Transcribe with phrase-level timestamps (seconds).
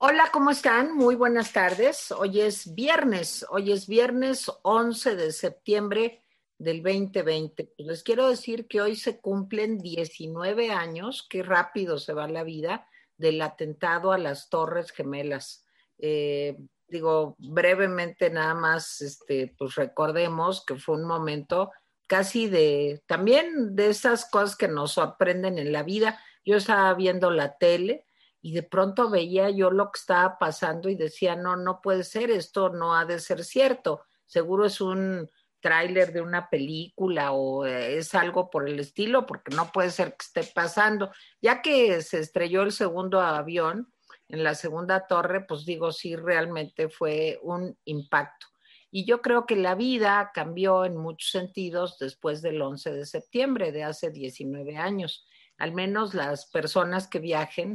[0.00, 0.94] Hola, ¿cómo están?
[0.94, 2.12] Muy buenas tardes.
[2.12, 6.22] Hoy es viernes, hoy es viernes 11 de septiembre
[6.56, 7.72] del 2020.
[7.76, 12.44] Pues les quiero decir que hoy se cumplen 19 años, qué rápido se va la
[12.44, 15.66] vida, del atentado a las Torres Gemelas.
[15.98, 16.56] Eh,
[16.86, 21.72] digo, brevemente nada más, este, pues recordemos que fue un momento
[22.06, 26.20] casi de, también de esas cosas que nos sorprenden en la vida.
[26.44, 28.04] Yo estaba viendo la tele
[28.40, 32.30] y de pronto veía yo lo que estaba pasando y decía, no, no puede ser,
[32.30, 35.28] esto no ha de ser cierto, seguro es un
[35.60, 40.24] tráiler de una película o es algo por el estilo, porque no puede ser que
[40.24, 41.10] esté pasando.
[41.40, 43.92] Ya que se estrelló el segundo avión
[44.28, 48.46] en la segunda torre, pues digo, sí, realmente fue un impacto.
[48.90, 53.72] Y yo creo que la vida cambió en muchos sentidos después del 11 de septiembre
[53.72, 55.26] de hace 19 años.
[55.58, 57.74] Al menos las personas que viajen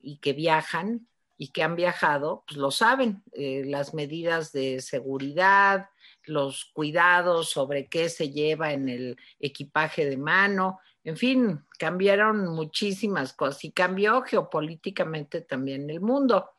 [0.00, 5.88] y que viajan y que han viajado, pues lo saben, eh, las medidas de seguridad,
[6.24, 13.32] los cuidados sobre qué se lleva en el equipaje de mano, en fin, cambiaron muchísimas
[13.32, 16.50] cosas y cambió geopolíticamente también el mundo.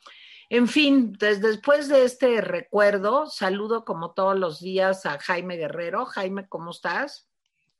[0.50, 6.06] En fin, después de este recuerdo, saludo como todos los días a Jaime Guerrero.
[6.06, 7.30] Jaime, ¿cómo estás?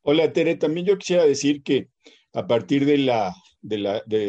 [0.04, 0.56] Hola, Tere.
[0.58, 1.90] También yo quisiera decir que
[2.34, 3.78] a partir de la, de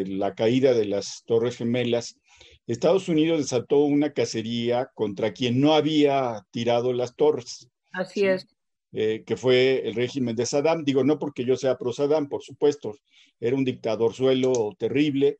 [0.07, 2.19] la, caída de las Torres Gemelas,
[2.67, 7.69] Estados Unidos desató una cacería contra quien no había tirado las torres.
[7.93, 8.47] Así es.
[8.93, 10.85] Eh, que fue el régimen de Saddam.
[10.85, 12.97] Digo, no porque yo sea pro Saddam, por supuesto,
[13.41, 15.39] era un dictador suelo terrible,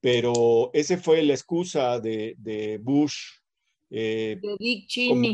[0.00, 3.16] pero ese fue la excusa de, Bush
[3.90, 4.40] eh,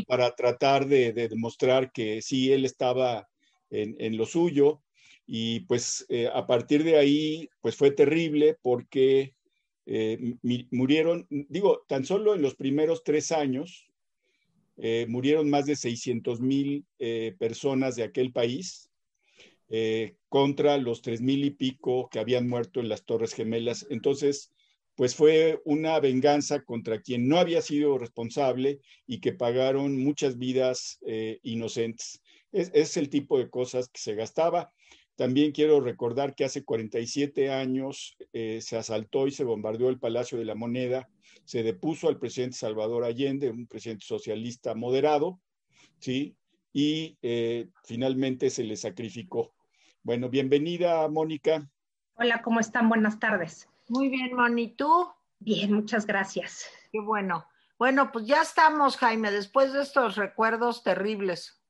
[0.07, 3.27] para tratar de, demostrar que sí, él estaba
[3.69, 4.81] en, en lo suyo
[5.33, 9.33] y pues eh, a partir de ahí, pues fue terrible porque
[9.85, 10.35] eh,
[10.71, 13.89] murieron, digo, tan solo en los primeros tres años,
[14.75, 16.85] eh, murieron más de 600 mil
[17.39, 18.89] personas de aquel país
[20.27, 23.87] contra los tres mil y pico que habían muerto en las Torres Gemelas.
[23.89, 24.51] Entonces,
[24.95, 30.99] pues fue una venganza contra quien no había sido responsable y que pagaron muchas vidas
[31.41, 32.21] inocentes.
[32.51, 34.73] Es, es, el tipo de cosas que se gastaba.
[35.21, 40.39] También quiero recordar que hace 47 años eh, se asaltó y se bombardeó el Palacio
[40.39, 41.07] de la Moneda,
[41.45, 45.39] se depuso al presidente Salvador Allende, un presidente socialista moderado,
[45.99, 46.35] ¿sí?
[46.73, 49.53] Y eh, finalmente se le sacrificó.
[50.01, 51.69] Bueno, bienvenida, Mónica.
[52.15, 52.89] Hola, ¿cómo están?
[52.89, 53.69] Buenas tardes.
[53.89, 55.07] Muy bien, Moni, ¿tú?
[55.37, 56.65] Bien, muchas gracias.
[56.91, 57.45] Qué bueno.
[57.77, 61.61] Bueno, pues ya estamos, Jaime, después de estos recuerdos terribles.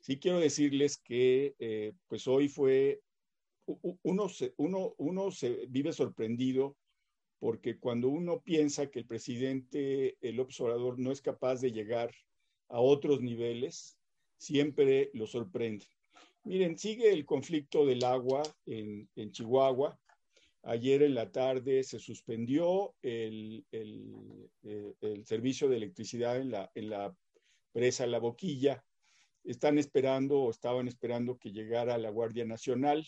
[0.00, 3.00] Sí quiero decirles que eh, pues hoy fue,
[4.02, 6.76] uno se, uno, uno se vive sorprendido
[7.38, 12.10] porque cuando uno piensa que el presidente, el observador, no es capaz de llegar
[12.68, 13.98] a otros niveles,
[14.38, 15.86] siempre lo sorprende.
[16.46, 19.98] Miren, sigue el conflicto del agua en, Chihuahua.
[20.62, 27.12] Ayer en la tarde se suspendió el, eh, servicio de electricidad en la, en la
[27.72, 28.84] presa La Boquilla.
[29.42, 33.04] Están esperando o estaban esperando que llegara la Guardia Nacional.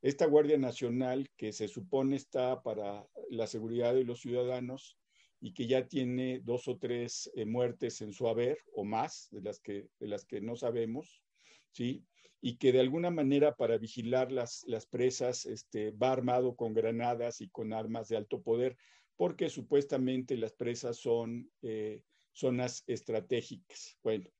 [0.00, 4.96] Esta Guardia Nacional que se supone está para la seguridad de los ciudadanos
[5.42, 9.42] y que ya tiene dos o tres eh, muertes en su haber o más de
[9.42, 11.22] las que, de las que no sabemos,
[11.70, 12.02] ¿sí?
[12.40, 17.40] Y que de alguna manera para vigilar las, las presas este, va armado con granadas
[17.40, 18.76] y con armas de alto poder,
[19.16, 22.02] porque supuestamente las presas son eh,
[22.32, 23.98] zonas estratégicas.
[24.02, 24.30] Bueno,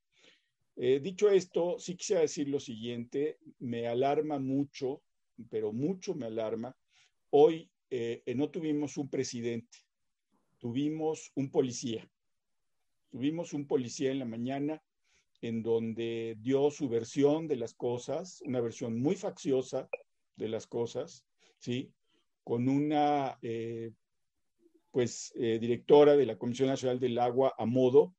[0.77, 5.03] eh, dicho esto, sí quisiera decir lo siguiente, me alarma mucho,
[5.51, 6.77] pero mucho me alarma.
[7.31, 9.79] Hoy eh, no tuvimos un presidente,
[10.59, 12.09] tuvimos un policía.
[13.11, 14.83] Tuvimos un policía en la mañana
[15.41, 19.89] en donde dio su versión de las cosas, una versión muy facciosa
[20.37, 21.25] de las cosas,
[21.59, 21.93] ¿sí?
[22.45, 23.93] Con una, eh,
[24.91, 28.15] pues, eh, directora de la Comisión Nacional del Agua a modo,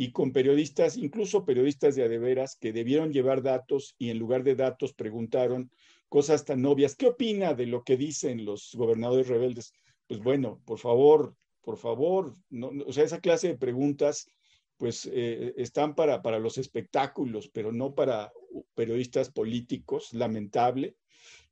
[0.00, 4.54] y con periodistas, incluso periodistas de adeveras, que debieron llevar datos y en lugar de
[4.54, 5.72] datos preguntaron
[6.08, 6.94] cosas tan obvias.
[6.94, 9.72] ¿Qué opina de lo que dicen los gobernadores rebeldes?
[10.06, 14.30] Pues bueno, por favor, por favor, no, o sea, esa clase de preguntas
[14.78, 18.32] pues eh, están para, para los espectáculos, pero no para
[18.74, 20.96] periodistas políticos, lamentable.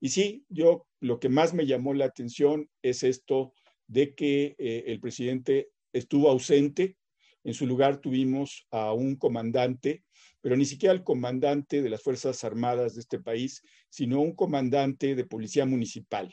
[0.00, 3.52] Y sí, yo lo que más me llamó la atención es esto
[3.88, 6.96] de que eh, el presidente estuvo ausente.
[7.44, 10.04] En su lugar tuvimos a un comandante,
[10.40, 15.14] pero ni siquiera el comandante de las Fuerzas Armadas de este país, sino un comandante
[15.14, 16.32] de policía municipal.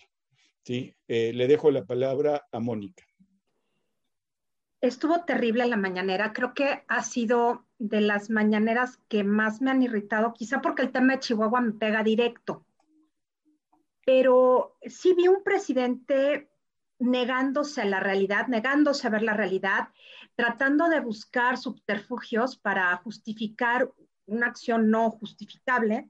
[0.64, 0.94] ¿sí?
[1.08, 3.04] Eh, le dejo la palabra a Mónica.
[4.84, 6.34] Estuvo terrible la mañanera.
[6.34, 10.92] Creo que ha sido de las mañaneras que más me han irritado, quizá porque el
[10.92, 12.66] tema de Chihuahua me pega directo.
[14.06, 16.50] Pero sí vi un presidente
[17.00, 19.88] negándose a la realidad, negándose a ver la realidad,
[20.36, 23.90] tratando de buscar subterfugios para justificar
[24.26, 26.10] una acción no justificable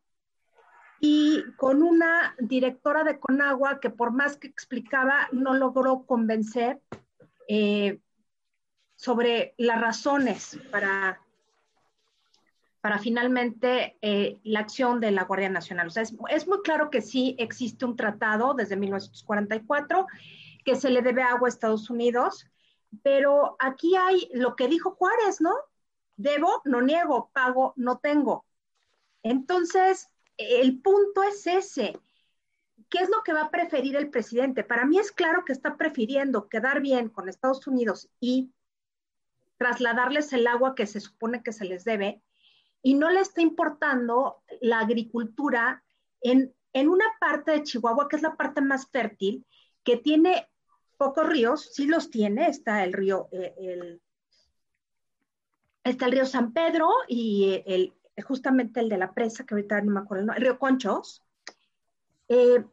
[0.99, 6.81] y con una directora de Conagua que por más que explicaba no logró convencer
[7.47, 7.99] eh,
[9.03, 11.19] sobre las razones para,
[12.79, 15.87] para finalmente eh, la acción de la Guardia Nacional.
[15.87, 20.07] O sea, es, es muy claro que sí existe un tratado desde 1944
[20.63, 22.47] que se le debe agua a Estados Unidos,
[23.01, 25.53] pero aquí hay lo que dijo Juárez, ¿no?
[26.15, 28.45] Debo, no niego, pago, no tengo.
[29.21, 30.07] Entonces,
[30.37, 31.99] el punto es ese.
[32.89, 34.63] ¿Qué es lo que va a preferir el presidente?
[34.63, 38.53] Para mí es claro que está prefiriendo quedar bien con Estados Unidos y
[39.63, 42.21] trasladarles el agua que se supone que se les debe
[42.81, 45.83] y no le está importando la agricultura
[46.19, 49.45] en, en una parte de Chihuahua que es la parte más fértil,
[49.85, 50.49] que tiene
[50.97, 53.99] pocos ríos, sí los tiene, está el río, eh,
[55.85, 57.93] está el río San Pedro y el,
[58.25, 61.23] justamente el de la presa, que ahorita no me acuerdo, el río Conchos,
[62.27, 62.65] eh,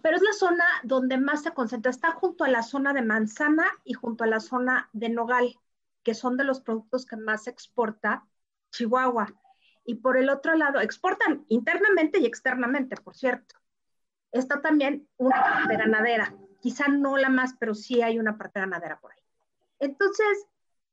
[0.00, 3.66] pero es la zona donde más se concentra, está junto a la zona de manzana
[3.84, 5.58] y junto a la zona de nogal,
[6.02, 8.26] que son de los productos que más exporta
[8.70, 9.34] Chihuahua.
[9.84, 13.56] Y por el otro lado, exportan internamente y externamente, por cierto.
[14.30, 18.98] Está también una de ganadera quizá no la más, pero sí hay una parte ganadera
[19.00, 19.18] por ahí.
[19.80, 20.46] Entonces,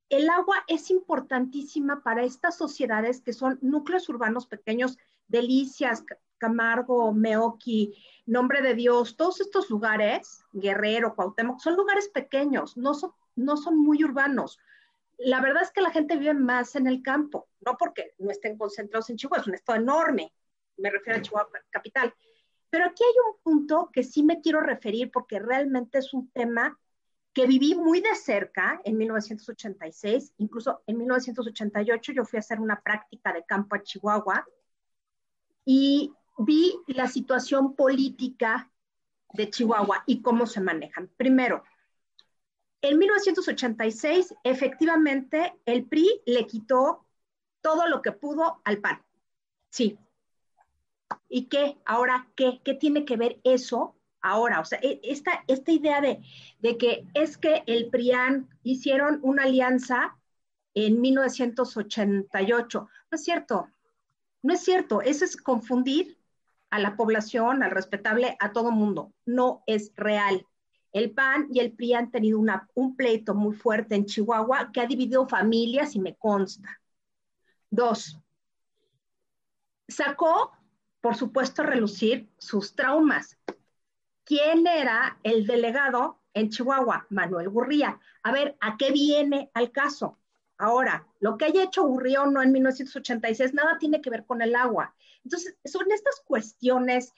[0.09, 4.97] el agua es importantísima para estas sociedades que son núcleos urbanos pequeños,
[5.27, 6.03] Delicias,
[6.39, 7.93] Camargo, Meoqui,
[8.25, 13.77] Nombre de Dios, todos estos lugares, Guerrero, Cuauhtémoc, son lugares pequeños, no son, no son
[13.77, 14.57] muy urbanos.
[15.19, 18.57] La verdad es que la gente vive más en el campo, no porque no estén
[18.57, 20.33] concentrados en Chihuahua, es un estado enorme,
[20.77, 22.13] me refiero a Chihuahua capital,
[22.69, 26.79] pero aquí hay un punto que sí me quiero referir porque realmente es un tema
[27.33, 32.81] que viví muy de cerca en 1986, incluso en 1988 yo fui a hacer una
[32.81, 34.45] práctica de campo a Chihuahua
[35.65, 38.71] y vi la situación política
[39.33, 41.09] de Chihuahua y cómo se manejan.
[41.17, 41.63] Primero,
[42.81, 47.05] en 1986, efectivamente, el PRI le quitó
[47.61, 49.01] todo lo que pudo al PAN.
[49.69, 49.97] Sí,
[51.27, 51.77] ¿Y qué?
[51.85, 52.61] Ahora, ¿qué?
[52.63, 54.59] ¿Qué tiene que ver eso ahora?
[54.59, 56.21] O sea, e, esta, esta idea de,
[56.59, 60.17] de que es que el PRIAN hicieron una alianza
[60.73, 62.89] en 1988.
[63.11, 63.69] No es cierto,
[64.41, 65.01] no es cierto.
[65.01, 66.17] Eso es confundir
[66.69, 69.13] a la población, al respetable, a todo mundo.
[69.25, 70.45] No es real.
[70.91, 72.39] El PAN y el PRI han tenido
[72.73, 76.81] un pleito muy fuerte en Chihuahua que ha dividido familias y me consta.
[77.69, 78.19] Dos,
[79.87, 80.53] sacó
[81.01, 83.37] por supuesto, relucir sus traumas.
[84.23, 87.07] ¿Quién era el delegado en Chihuahua?
[87.09, 87.99] Manuel Gurría.
[88.23, 90.19] A ver, ¿a qué viene al caso?
[90.57, 94.55] Ahora, lo que haya hecho Gurría no en 1986 nada tiene que ver con el
[94.55, 94.93] agua.
[95.23, 97.13] Entonces, son estas cuestiones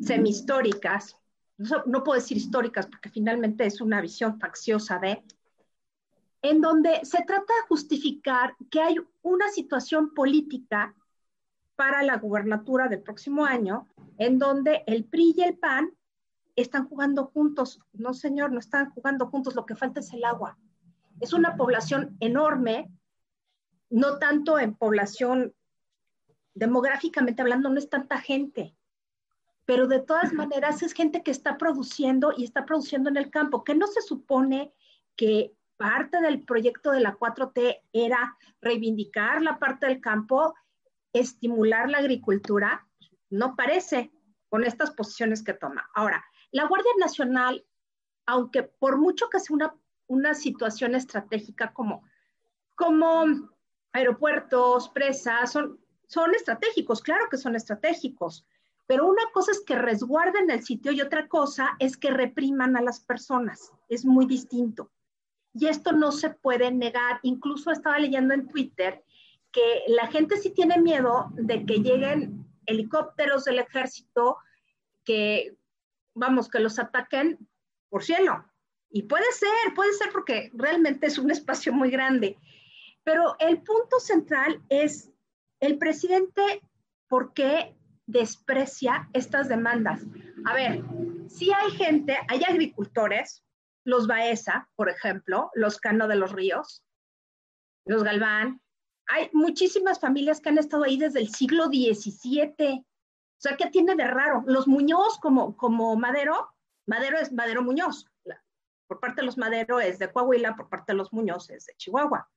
[0.00, 1.16] semihistóricas,
[1.58, 5.24] no, puedo decir históricas porque finalmente es una visión facciosa de,
[6.42, 10.94] en donde se trata de justificar que hay una situación política
[11.74, 13.86] para la gubernatura del próximo año,
[14.18, 15.92] en donde el PRI y el PAN
[16.56, 17.80] están jugando juntos.
[17.92, 20.58] No, señor, no están jugando juntos, lo que falta es el agua.
[21.20, 22.90] Es una población enorme,
[23.90, 25.54] no tanto en población
[26.54, 28.75] demográficamente hablando, no es tanta gente,
[29.66, 33.64] pero de todas maneras es gente que está produciendo y está produciendo en el campo,
[33.64, 34.72] que no se supone
[35.16, 40.54] que parte del proyecto de la 4T era reivindicar la parte del campo
[41.12, 42.86] estimular la agricultura,
[43.30, 44.10] no parece
[44.48, 45.88] con estas posiciones que toma.
[45.94, 47.64] Ahora, la Guardia Nacional,
[48.26, 49.74] aunque por mucho que sea una,
[50.06, 52.04] una situación estratégica como
[52.76, 53.24] como
[53.92, 58.46] aeropuertos, presas, son, son estratégicos, claro que son estratégicos,
[58.86, 62.82] pero una cosa es que resguarden el sitio y otra cosa es que repriman a
[62.82, 63.72] las personas.
[63.88, 64.90] Es muy distinto.
[65.52, 67.18] Y esto no se puede negar.
[67.22, 69.02] Incluso estaba leyendo en Twitter
[69.50, 74.36] que la gente sí tiene miedo de que lleguen helicópteros del ejército
[75.04, 75.56] que,
[76.14, 77.38] vamos, que los ataquen
[77.88, 78.44] por cielo.
[78.90, 82.38] Y puede ser, puede ser porque realmente es un espacio muy grande.
[83.02, 85.10] Pero el punto central es
[85.58, 86.60] el presidente,
[87.08, 90.02] ¿por qué desprecia estas demandas?
[90.44, 90.82] A ver,
[91.28, 93.44] si hay gente, hay agricultores,
[93.84, 96.84] los Baeza, por ejemplo, los Cano de los Ríos,
[97.84, 98.60] los Galván,
[99.06, 102.84] hay muchísimas familias que han estado ahí desde el siglo XVII.
[102.84, 104.42] O sea, ¿qué tiene de raro?
[104.46, 106.48] Los Muñoz como, como Madero,
[106.86, 108.06] Madero es Madero Muñoz.
[108.88, 111.74] Por parte de los Madero es de Coahuila, por parte de los Muñoz es de
[111.76, 112.28] Chihuahua.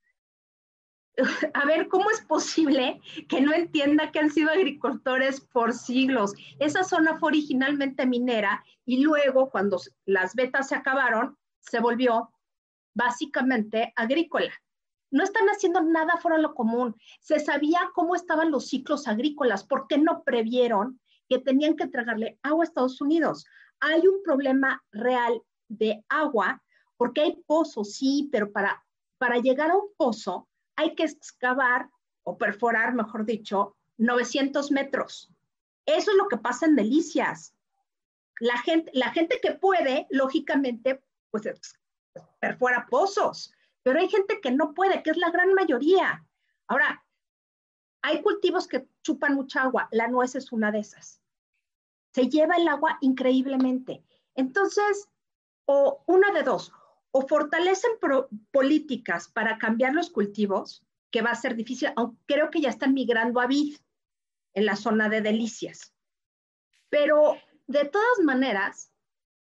[1.53, 6.33] A ver, ¿cómo es posible que no entienda que han sido agricultores por siglos?
[6.59, 12.31] Esa zona fue originalmente minera y luego, cuando las vetas se acabaron, se volvió
[12.93, 14.51] básicamente agrícola
[15.11, 16.95] no están haciendo nada fuera de lo común.
[17.19, 22.39] Se sabía cómo estaban los ciclos agrícolas, ¿por qué no previeron que tenían que entregarle
[22.43, 23.45] agua a Estados Unidos?
[23.79, 26.61] Hay un problema real de agua,
[26.97, 28.83] porque hay pozos, sí, pero para,
[29.17, 30.48] para llegar a un pozo
[30.79, 31.89] hay que excavar
[32.23, 35.29] o perforar, mejor dicho, 900 metros.
[35.85, 37.53] Eso es lo que pasa en Delicias.
[38.39, 41.43] La gente, la gente que puede, lógicamente, pues
[42.39, 46.25] perfora pozos pero hay gente que no puede, que es la gran mayoría.
[46.67, 47.03] Ahora,
[48.01, 51.21] hay cultivos que chupan mucha agua, la nuez es una de esas.
[52.13, 54.03] Se lleva el agua increíblemente.
[54.35, 55.09] Entonces,
[55.65, 56.71] o una de dos,
[57.11, 57.91] o fortalecen
[58.51, 61.89] políticas para cambiar los cultivos, que va a ser difícil,
[62.25, 63.77] creo que ya están migrando a vid
[64.53, 65.93] en la zona de delicias.
[66.89, 67.35] Pero
[67.67, 68.91] de todas maneras,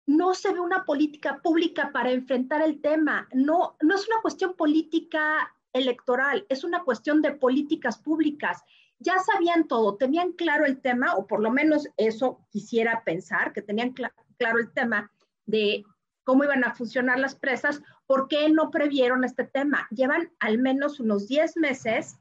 [0.07, 3.27] no se ve una política pública para enfrentar el tema.
[3.33, 8.63] No, no es una cuestión política electoral, es una cuestión de políticas públicas.
[8.99, 13.61] Ya sabían todo, tenían claro el tema, o por lo menos eso quisiera pensar, que
[13.61, 15.11] tenían claro el tema
[15.45, 15.83] de
[16.23, 19.87] cómo iban a funcionar las presas, ¿por qué no previeron este tema?
[19.91, 22.17] Llevan al menos unos 10 meses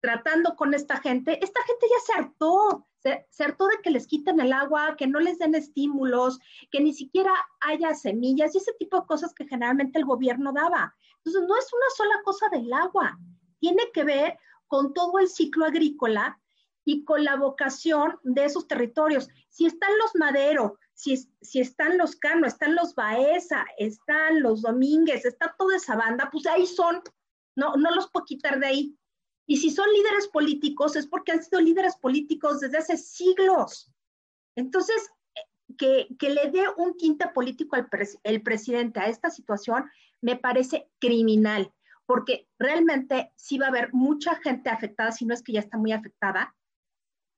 [0.00, 1.42] tratando con esta gente.
[1.42, 5.18] Esta gente ya se hartó, se, hartó de que les quiten el agua, que no
[5.18, 6.38] les den estímulos,
[6.70, 10.94] que ni siquiera haya semillas y ese tipo de cosas que generalmente el gobierno daba.
[11.16, 13.18] Entonces, no es una sola cosa del agua,
[13.60, 16.38] tiene que ver con todo el ciclo agrícola
[16.84, 19.28] y con la vocación de esos territorios.
[19.48, 25.24] Si están los Madero, si, si están los Cano, están los Baeza, están los Domínguez,
[25.24, 27.02] está toda esa banda, pues ahí son,
[27.56, 28.98] no, no los puedo quitar de ahí.
[29.46, 33.92] Y si son líderes políticos es porque han sido líderes políticos desde hace siglos.
[34.56, 35.10] Entonces,
[35.76, 37.88] que, le dé un tinte político al
[38.22, 41.72] el presidente a esta situación me parece criminal,
[42.06, 45.76] porque realmente sí va a haber mucha gente afectada, si no es que ya está
[45.76, 46.54] muy afectada,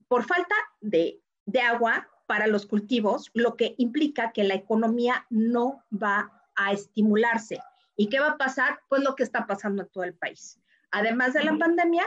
[0.08, 5.84] por falta de, de agua para los cultivos, lo que implica que la economía no
[5.92, 7.60] va a estimularse.
[7.96, 8.80] ¿Y qué va a pasar?
[8.88, 12.04] Pues lo que está pasando en todo el país además de la pandemia,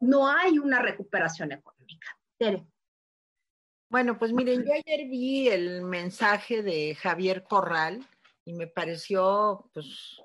[0.00, 2.18] no hay una recuperación económica.
[2.38, 2.66] Tere.
[3.88, 8.04] Bueno, pues miren, yo ayer vi el mensaje de Javier Corral
[8.44, 10.20] y me pareció pues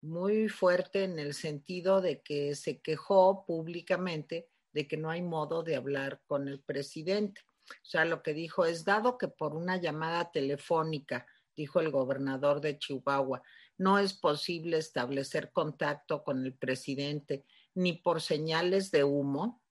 [0.00, 5.62] muy fuerte en el sentido de que se quejó públicamente de que no hay modo
[5.62, 7.42] de hablar con el presidente.
[7.70, 11.26] O sea, lo que dijo es, dado que por una llamada telefónica,
[11.56, 13.42] dijo el gobernador de Chihuahua,
[13.78, 19.62] no es posible establecer contacto con el presidente ni por señales de humo,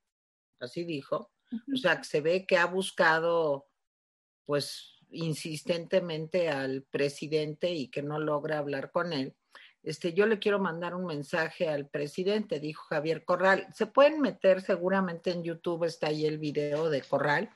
[0.60, 1.32] así dijo.
[1.74, 3.68] O sea, que se ve que ha buscado,
[4.46, 9.36] pues, insistentemente al presidente y que no logra hablar con él.
[9.84, 13.68] Este, yo le quiero mandar un mensaje al presidente, dijo Javier Corral.
[13.74, 17.50] Se pueden meter seguramente en YouTube, está ahí el video de Corral.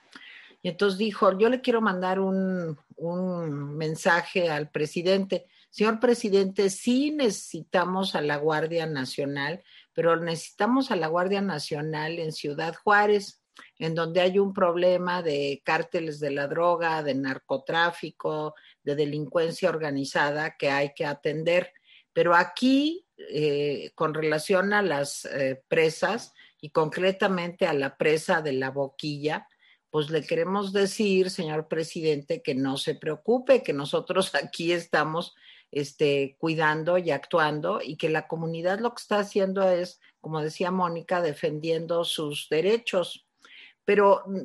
[0.65, 5.45] Y entonces dijo, yo le quiero mandar un, un mensaje al presidente.
[5.69, 12.31] Señor presidente, sí necesitamos a la Guardia Nacional, pero necesitamos a la Guardia Nacional en
[12.31, 13.43] Ciudad Juárez,
[13.77, 20.57] en donde hay un problema de cárteles de la droga, de narcotráfico, de delincuencia organizada
[20.57, 21.73] que hay que atender.
[22.11, 28.53] Pero aquí, eh, con relación a las eh, presas y concretamente a la presa de
[28.53, 29.47] la boquilla,
[29.95, 35.33] pues le queremos decir, señor presidente, que no se preocupe, que nosotros aquí estamos
[35.71, 40.69] este, cuidando y actuando y que la comunidad lo que está haciendo es, como decía
[40.69, 43.25] Mónica, defendiendo sus derechos.
[43.85, 44.41] Pero mm,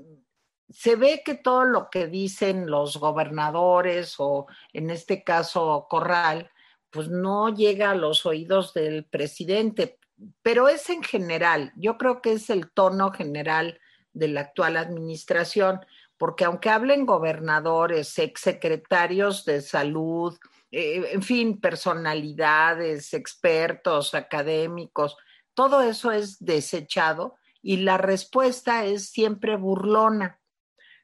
[0.68, 6.48] se ve que todo lo que dicen los gobernadores o en este caso Corral,
[6.90, 9.98] pues no llega a los oídos del presidente,
[10.42, 13.80] pero es en general, yo creo que es el tono general
[14.12, 15.80] de la actual administración,
[16.16, 20.38] porque aunque hablen gobernadores, exsecretarios de salud,
[20.70, 25.16] eh, en fin, personalidades, expertos, académicos,
[25.54, 30.40] todo eso es desechado y la respuesta es siempre burlona.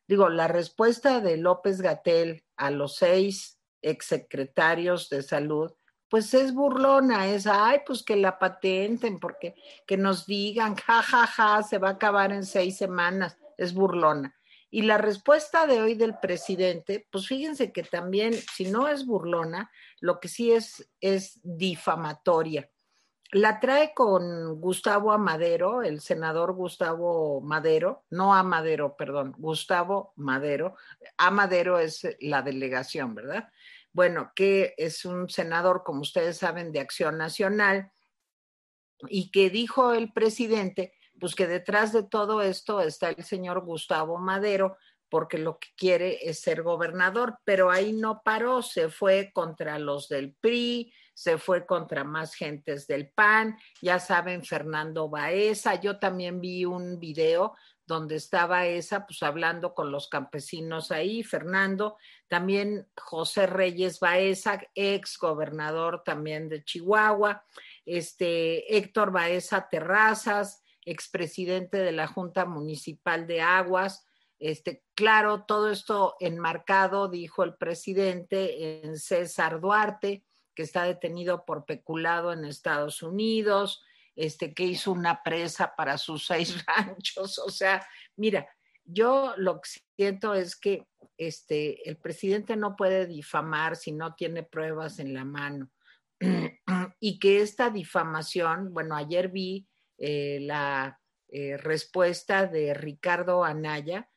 [0.07, 5.73] Digo, la respuesta de López Gatel a los seis exsecretarios de salud,
[6.09, 9.55] pues es burlona, es, ay, pues que la patenten, porque
[9.87, 14.35] que nos digan, ja, ja, ja, se va a acabar en seis semanas, es burlona.
[14.71, 19.71] Y la respuesta de hoy del presidente, pues fíjense que también, si no es burlona,
[20.01, 22.69] lo que sí es, es difamatoria.
[23.33, 30.77] La trae con Gustavo Amadero, el senador Gustavo Madero, no Amadero, perdón, Gustavo Madero.
[31.17, 33.49] Amadero es la delegación, ¿verdad?
[33.97, 37.93] Bueno, que es un senador, como ustedes saben, de Acción Nacional,
[39.09, 44.19] y que dijo el presidente pues que detrás de todo esto está el señor Gustavo
[44.19, 44.77] Madero,
[45.09, 50.11] porque lo que quiere es ser gobernador, pero ahí no paró, se fue contra los
[50.11, 56.39] del PRI, se fue contra más gentes del PAN, ya saben, Fernando Baeza, yo también
[56.39, 57.55] vi un video
[57.87, 61.97] donde estaba esa, pues hablando con los campesinos ahí, Fernando,
[62.29, 67.45] también José Reyes Baeza, ex gobernador también de Chihuahua,
[67.85, 74.05] este Héctor Baeza Terrazas, expresidente de la Junta Municipal de Aguas.
[74.39, 80.25] Este, claro, todo esto enmarcado, dijo el presidente, en César Duarte,
[80.55, 83.85] que está detenido por peculado en Estados Unidos,
[84.17, 87.39] este, que hizo una presa para sus seis ranchos.
[87.39, 88.49] O sea, mira,
[88.85, 90.87] yo lo que siento es que
[91.19, 95.71] este, el presidente no puede difamar si no tiene pruebas en la mano.
[97.01, 99.67] y que esta difamación, bueno, ayer vi
[99.99, 100.99] eh, la
[101.29, 104.09] eh, respuesta de Ricardo Anaya,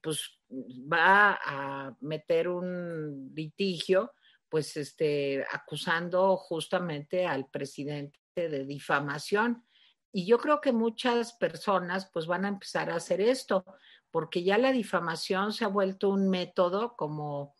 [0.00, 4.12] pues va a meter un litigio,
[4.48, 9.64] pues este, acusando justamente al presidente de difamación.
[10.12, 13.64] Y yo creo que muchas personas pues van a empezar a hacer esto,
[14.10, 17.54] porque ya la difamación se ha vuelto un método, como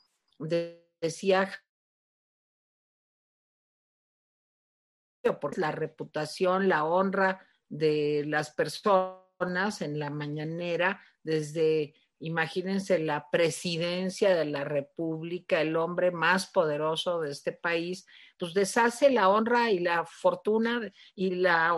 [1.00, 1.50] decía
[5.40, 11.94] por la reputación, la honra de las personas en la mañanera, desde,
[12.26, 18.06] imagínense, la presidencia de la República, el hombre más poderoso de este país,
[18.38, 20.80] pues deshace la honra y la fortuna
[21.14, 21.76] y la,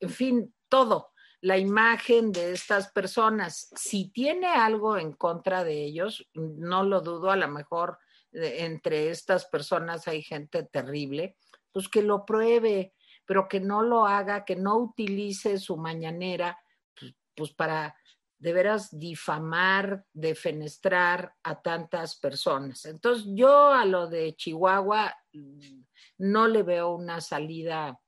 [0.00, 1.12] en fin, todo,
[1.42, 3.70] la imagen de estas personas.
[3.76, 7.98] Si tiene algo en contra de ellos, no lo dudo, a lo mejor
[8.32, 11.36] entre estas personas hay gente terrible,
[11.70, 12.94] pues que lo pruebe,
[13.26, 16.58] pero que no lo haga, que no utilice su mañanera,
[16.98, 17.94] pues, pues, para
[18.38, 22.84] de veras difamar, defenestrar a tantas personas.
[22.84, 25.82] Entonces, yo a lo de Chihuahua mm,
[26.18, 27.98] no le veo una salida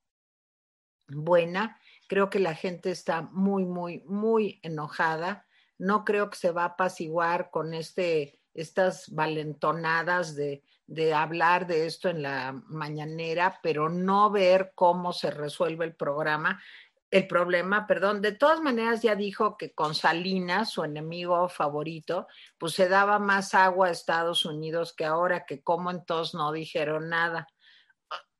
[1.09, 1.81] buena.
[2.09, 5.47] Creo que la gente está muy, muy, muy enojada.
[5.79, 11.87] No creo que se va a apaciguar con este, estas valentonadas de de hablar de
[11.87, 16.62] esto en la mañanera, pero no ver cómo se resuelve el programa,
[17.11, 18.21] el problema, perdón.
[18.21, 22.27] De todas maneras, ya dijo que con Salinas, su enemigo favorito,
[22.59, 27.09] pues se daba más agua a Estados Unidos que ahora, que como entonces no dijeron
[27.09, 27.49] nada.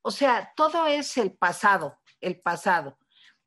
[0.01, 2.97] O sea, todo es el pasado, el pasado.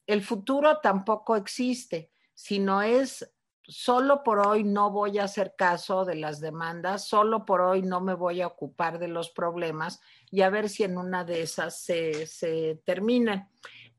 [0.06, 3.32] El futuro tampoco existe, sino es
[3.62, 8.00] solo por hoy no voy a hacer caso de las demandas, solo por hoy no
[8.00, 11.80] me voy a ocupar de los problemas y a ver si en una de esas
[11.80, 13.48] se, se termina.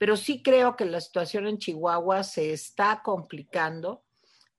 [0.04, 4.04] Pero sí creo que la situación en Chihuahua se está complicando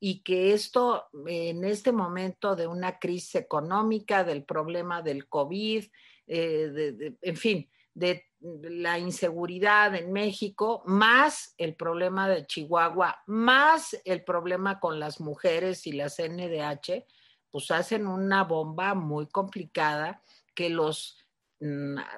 [0.01, 5.85] y que esto en este momento de una crisis económica, del problema del COVID,
[6.29, 14.25] eh, en fin, de la inseguridad en México, más el problema de Chihuahua, más el
[14.25, 17.05] problema con las mujeres y las NDH,
[17.51, 20.23] pues hacen una bomba muy complicada
[20.55, 21.19] que los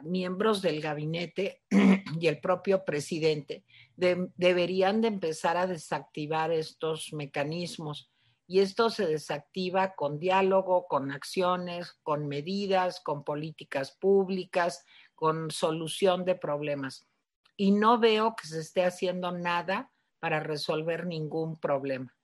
[0.03, 1.63] miembros del gabinete
[2.21, 3.65] y el propio presidente
[3.97, 8.11] deberían de empezar a desactivar estos mecanismos.
[8.49, 14.85] y esto se desactiva con diálogo, con acciones, con medidas, con políticas públicas,
[15.17, 17.09] con solución de problemas.
[17.57, 22.15] Y no veo que se esté haciendo nada para resolver ningún problema.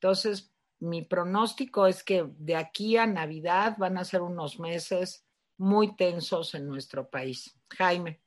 [0.00, 5.26] Entonces, mi pronóstico es que de aquí a Navidad van a ser unos meses
[5.62, 7.56] muy tensos en nuestro país.
[7.70, 8.20] Jaime.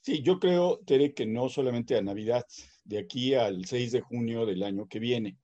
[0.00, 2.46] Sí, yo creo, Tere, que no solamente a Navidad,
[2.82, 5.36] de aquí al 6 de junio del año que viene.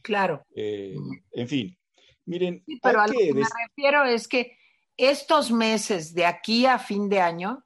[0.00, 0.46] Claro.
[0.54, 0.96] Eh,
[1.32, 1.78] en fin,
[2.24, 2.64] miren.
[2.82, 4.56] pero a lo que me refiero es que
[4.96, 7.62] estos meses de aquí a fin de año,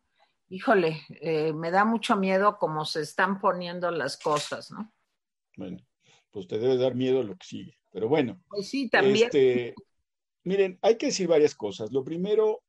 [0.49, 4.93] híjole, eh, me da mucho miedo cómo se están poniendo las cosas, ¿no?
[5.57, 5.79] Bueno,
[6.33, 7.79] pues te debe dar miedo lo que sigue.
[7.93, 8.41] Pero bueno.
[8.49, 9.27] Pues sí, también.
[9.27, 9.75] Este,
[10.43, 11.93] miren, hay que decir varias cosas.
[11.93, 12.63] Lo primero,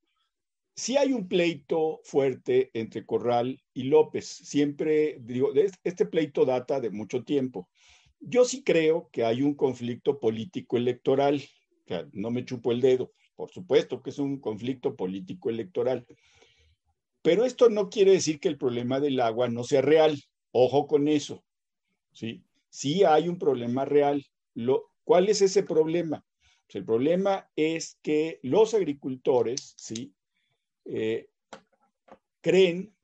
[0.80, 4.26] sí hay un pleito fuerte entre Corral y López.
[4.26, 5.52] Siempre digo,
[5.84, 7.70] este pleito data de mucho tiempo.
[8.22, 11.44] Yo sí creo que hay un conflicto político electoral.
[12.14, 13.12] No me chupo el dedo.
[13.36, 16.06] Por supuesto que es un conflicto político electoral.
[17.22, 20.18] Pero esto no quiere decir que el problema del agua no sea real.
[20.52, 21.44] Ojo con eso.
[22.14, 24.26] Sí, sí hay un problema real.
[25.04, 26.26] ¿Cuál es ese problema?
[26.68, 30.14] Pues el problema es que los agricultores, ¿sí?
[30.92, 31.28] Eh,
[32.42, 32.96] creen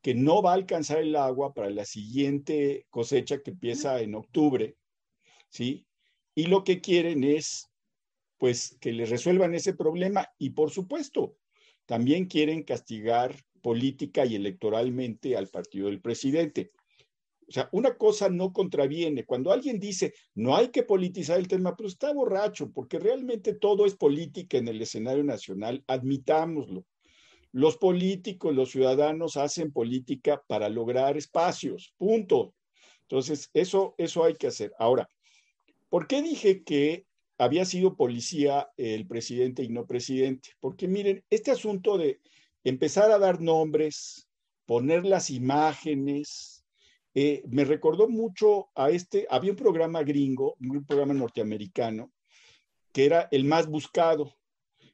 [0.00, 4.76] que no va a alcanzar el agua para la siguiente cosecha que empieza en octubre,
[5.48, 5.86] ¿sí?
[6.34, 7.70] Y lo que quieren es,
[8.38, 11.38] pues, que les resuelvan ese problema y, por supuesto,
[11.86, 16.70] también quieren castigar política y electoralmente al partido del presidente.
[17.48, 19.24] O sea, una cosa no contraviene.
[19.24, 23.86] Cuando alguien dice, no hay que politizar el tema, pero está borracho, porque realmente todo
[23.86, 26.84] es política en el escenario nacional, admitámoslo.
[27.54, 32.52] Los políticos, los ciudadanos hacen política para lograr espacios, punto.
[33.02, 34.72] Entonces, eso, eso hay que hacer.
[34.76, 35.08] Ahora,
[35.88, 37.06] ¿por qué dije que
[37.38, 40.48] había sido policía el presidente y no presidente?
[40.58, 42.18] Porque miren, este asunto de
[42.64, 44.28] empezar a dar nombres,
[44.66, 46.64] poner las imágenes,
[47.14, 52.10] eh, me recordó mucho a este, había un programa gringo, un programa norteamericano,
[52.92, 54.34] que era el más buscado.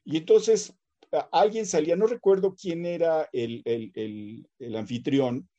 [0.03, 0.75] Y entonces
[1.31, 5.49] alguien salía, no recuerdo quién era el, anfitrión,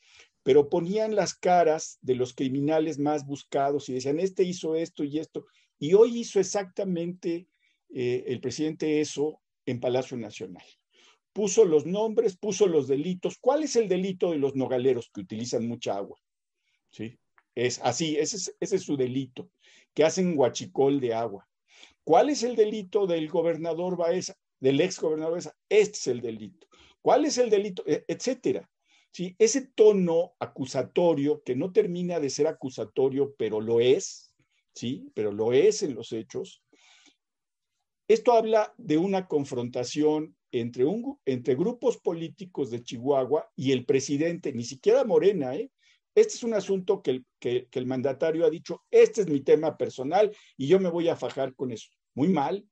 [0.43, 5.19] pero ponían las caras de los criminales más buscados y decían, este hizo esto y
[5.19, 5.47] esto.
[5.79, 7.47] Y hoy hizo exactamente
[7.95, 10.65] eh, el presidente eso en Palacio Nacional.
[11.33, 13.39] Puso los nombres, puso los delitos.
[13.41, 16.19] ¿Cuál es el delito de los nogaleros que utilizan mucha agua?
[16.91, 17.19] ¿Sí?
[17.55, 19.51] Es así, ese es, ese es su delito,
[19.95, 21.49] que hacen guachicol de agua.
[22.05, 24.35] ¿Cuál es el delito del gobernador Baeza?
[24.63, 26.69] Del ex gobernador, este es el delito.
[27.03, 27.83] ¿Cuál es el delito?
[27.85, 28.71] E, etcétera.
[29.11, 29.35] ¿Sí?
[29.39, 34.33] Ese tono acusatorio, que no termina de ser acusatorio, pero lo es,
[34.73, 35.11] ¿sí?
[35.15, 36.63] Pero lo es en los hechos.
[38.09, 44.53] Esto habla de una confrontación entre, un, entre grupos políticos de Chihuahua y el presidente,
[44.53, 45.71] ni siquiera Morena, ¿eh?
[46.15, 50.31] Este es un asunto que que el mandatario ha dicho, este es mi tema personal
[50.57, 51.89] y yo me voy a fajar con eso.
[52.15, 52.65] Muy mal,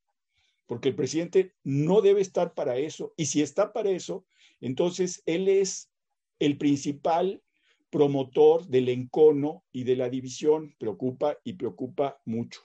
[0.71, 3.13] porque el presidente no debe estar para eso.
[3.17, 4.25] Y si está para eso,
[4.61, 5.91] entonces él es
[6.39, 7.43] el principal
[7.91, 10.77] promotor del encono y de la división.
[10.79, 12.61] Preocupa y preocupa mucho.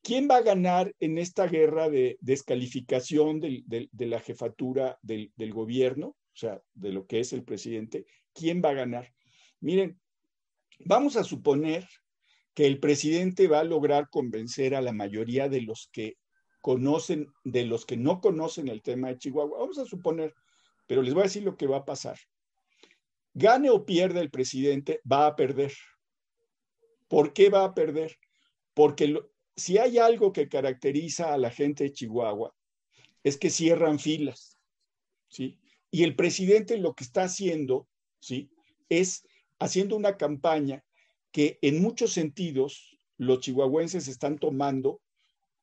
[0.00, 6.10] ¿Quién va a ganar en esta guerra de descalificación de, la jefatura del, del gobierno?
[6.10, 8.06] O sea, de lo que es el presidente.
[8.32, 9.12] ¿Quién va a ganar?
[9.58, 9.98] Miren,
[10.84, 11.84] vamos a suponer
[12.54, 16.16] que el presidente va a lograr convencer a la mayoría de los que
[16.68, 20.34] conocen, de los que no conocen el tema de Chihuahua, vamos a suponer,
[20.86, 22.18] pero les voy a decir lo que va a pasar.
[23.32, 25.72] Gane o pierda el presidente, va a perder.
[27.08, 28.18] ¿Por qué va a perder?
[28.74, 29.18] Porque
[29.56, 32.54] si hay algo que caracteriza a la gente de Chihuahua,
[33.24, 34.58] es que cierran filas,
[35.28, 35.58] ¿sí?
[35.90, 37.88] Y el presidente lo que está haciendo,
[38.20, 38.50] ¿sí?
[38.90, 39.26] Es
[39.58, 40.84] haciendo una campaña
[41.32, 45.00] que en muchos sentidos los chihuahuenses están tomando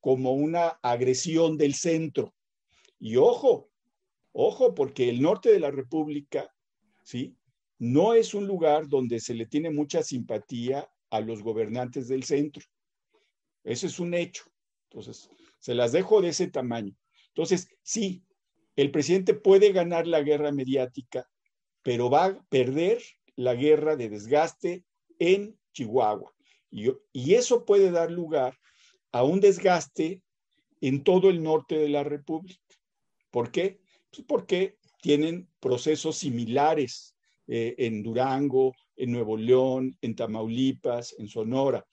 [0.06, 2.36] como una agresión del centro.
[3.00, 3.72] Y ojo,
[4.34, 6.54] ojo, porque el norte de la República,
[7.04, 7.36] ¿sí?
[7.80, 12.64] No es un lugar donde se le tiene mucha simpatía a los gobernantes del centro.
[13.64, 14.44] Eso es un hecho.
[14.92, 16.96] Entonces, se las dejo de ese tamaño.
[17.30, 18.24] Entonces, sí,
[18.76, 21.28] el presidente puede ganar la guerra mediática,
[21.82, 23.02] pero va a perder
[23.36, 24.86] la guerra de desgaste
[25.18, 26.32] en Chihuahua.
[26.70, 28.56] Y, y eso puede dar lugar
[29.16, 30.22] a un desgaste
[30.82, 32.60] en todo el norte de la República.
[33.32, 33.80] ¿Por qué?
[34.12, 37.16] Pues porque tienen procesos similares
[37.48, 41.86] eh, en Durango, en Nuevo León, en Tamaulipas, en Sonora.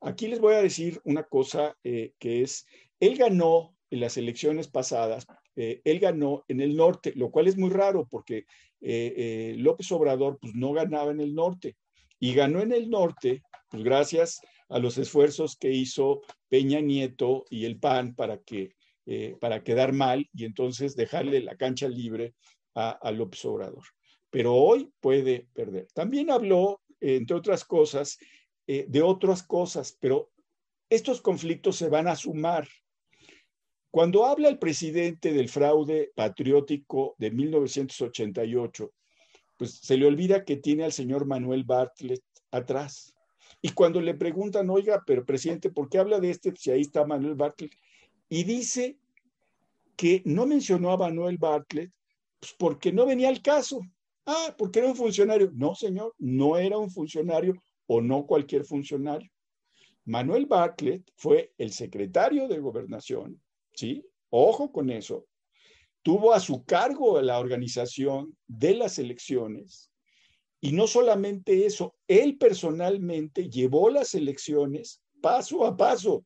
[0.00, 2.66] Aquí les voy a decir una cosa eh, que es,
[2.98, 7.56] él ganó en las elecciones pasadas, eh, él ganó en el norte, lo cual es
[7.56, 8.46] muy raro porque
[8.80, 11.76] López Obrador pues no ganaba en el norte
[12.18, 17.64] y ganó en el norte pues gracias a los esfuerzos que hizo Peña Nieto y
[17.64, 18.74] el PAN para que
[19.38, 22.34] para quedar mal y entonces dejarle la cancha libre
[22.74, 23.84] a, a López Obrador.
[24.30, 25.88] Pero hoy puede perder.
[25.92, 28.18] También habló, entre otras cosas,
[28.66, 30.30] eh, de otras cosas, pero
[30.88, 32.66] estos conflictos se van a sumar.
[33.90, 38.92] Cuando habla el presidente del fraude patriótico de 1988,
[39.58, 43.13] pues se le olvida que tiene al señor Manuel Bartlett atrás.
[43.64, 47.06] Y cuando le preguntan, oiga, pero presidente, ¿por qué habla de este si ahí está
[47.06, 47.72] Manuel Bartlett?
[48.28, 48.98] Y dice
[49.96, 51.90] que no mencionó a Manuel Bartlett
[52.40, 53.80] pues porque no venía al caso.
[54.26, 55.50] Ah, porque era un funcionario.
[55.54, 57.54] No, señor, no era un funcionario
[57.86, 59.30] o no cualquier funcionario.
[60.04, 63.40] Manuel Bartlett fue el secretario de gobernación,
[63.72, 64.04] ¿sí?
[64.28, 65.24] Ojo con eso.
[66.02, 69.90] Tuvo a su cargo la organización de las elecciones
[70.64, 76.24] y no solamente eso, él personalmente llevó las elecciones paso a paso.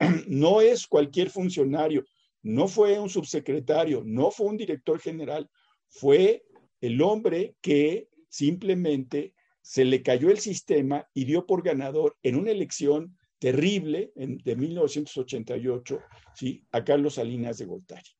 [0.26, 2.04] No es cualquier funcionario,
[2.42, 5.48] no fue un subsecretario, no fue un director general,
[5.90, 6.42] fue
[6.80, 12.50] el hombre que simplemente se le cayó el sistema y dio por ganador en una
[12.50, 16.00] elección terrible de 1988,
[16.34, 16.66] ¿sí?
[16.72, 18.10] a Carlos Salinas de Gortari.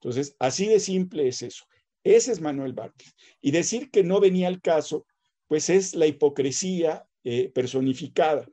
[0.00, 1.66] Entonces, así de simple es eso.
[2.04, 3.14] Ese es Manuel Bartlett.
[3.40, 5.06] Y decir que no venía al caso,
[5.48, 8.46] pues es la hipocresía eh, personificada.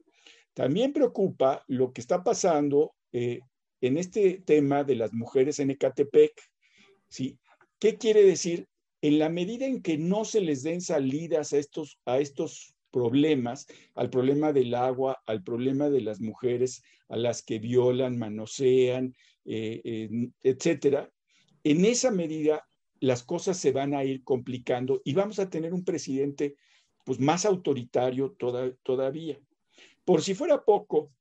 [0.53, 3.41] También preocupa lo que está pasando eh,
[3.81, 6.33] en este tema de las mujeres en Ecatepec.
[7.07, 7.37] ¿sí?
[7.77, 8.67] ¿Qué quiere decir?
[9.01, 13.65] en la medida en que no se les den salidas a estos, a estos problemas,
[13.95, 20.29] al problema del agua, al problema de las mujeres a las que violan, manosean, eh,
[20.43, 21.11] etcétera,
[21.63, 22.63] en esa medida
[23.01, 26.55] las cosas se van a ir complicando y vamos a tener un presidente
[27.03, 28.37] pues, más autoritario
[28.83, 29.39] todavía.
[30.05, 31.11] Por si fuera poco,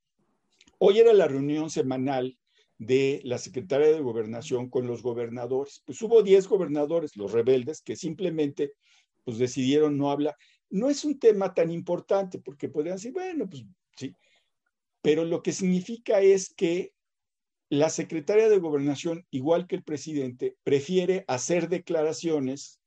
[0.78, 2.38] hoy era la reunión semanal
[2.76, 5.82] de la secretaria de gobernación con los gobernadores.
[5.84, 8.74] Pues hubo 10 gobernadores, los rebeldes, que simplemente
[9.24, 10.36] pues decidieron no hablar.
[10.68, 13.64] No es un tema tan importante porque podrían decir, bueno, pues
[13.96, 14.14] sí,
[15.00, 16.92] pero lo que significa es que
[17.70, 22.80] la secretaria de gobernación, igual que el presidente, prefiere hacer declaraciones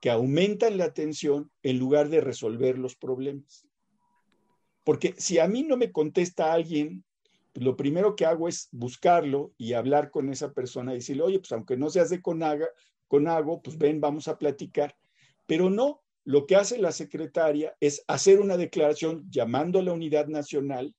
[0.00, 3.68] que aumentan la tensión en lugar de resolver los problemas.
[4.82, 7.04] Porque si a mí no me contesta alguien
[7.54, 11.52] lo primero que hago es buscarlo y hablar con esa persona y decirle, oye, pues
[11.52, 12.68] aunque no seas de Conaga,
[13.08, 14.96] Conago, pues ven, vamos a platicar.
[15.46, 20.28] Pero no, lo que hace la secretaria es hacer una declaración llamando a la unidad
[20.28, 20.94] nacional,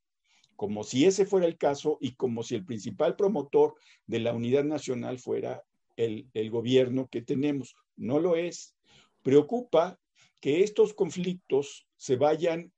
[0.61, 3.73] como si ese fuera el caso y como si el principal promotor
[4.05, 5.63] de la unidad nacional fuera
[5.97, 7.75] el, gobierno que tenemos.
[7.95, 8.75] No lo es.
[9.23, 9.99] Preocupa
[10.39, 12.71] que estos conflictos se vayan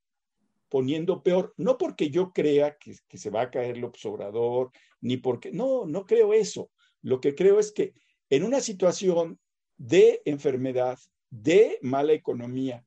[0.70, 4.70] poniendo peor, no porque yo crea que, se va a caer el Obrador,
[5.02, 6.70] ni porque, no, no creo eso.
[7.02, 7.92] Lo que creo es que
[8.30, 9.38] en una situación
[9.76, 12.82] de enfermedad, de mala economía,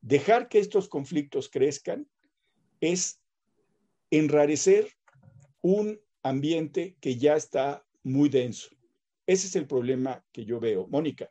[0.00, 2.08] dejar que estos conflictos crezcan
[2.80, 3.19] es
[4.10, 4.88] enrarecer
[5.62, 8.70] un ambiente que ya está muy denso.
[9.26, 10.86] Ese es el problema que yo veo.
[10.88, 11.30] Mónica.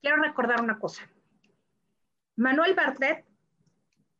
[0.00, 1.08] Quiero recordar una cosa.
[2.36, 3.24] Manuel Bartlett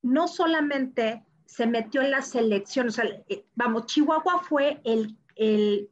[0.02, 5.90] no solamente se metió en las elecciones, eh, vamos, Chihuahua fue el, el,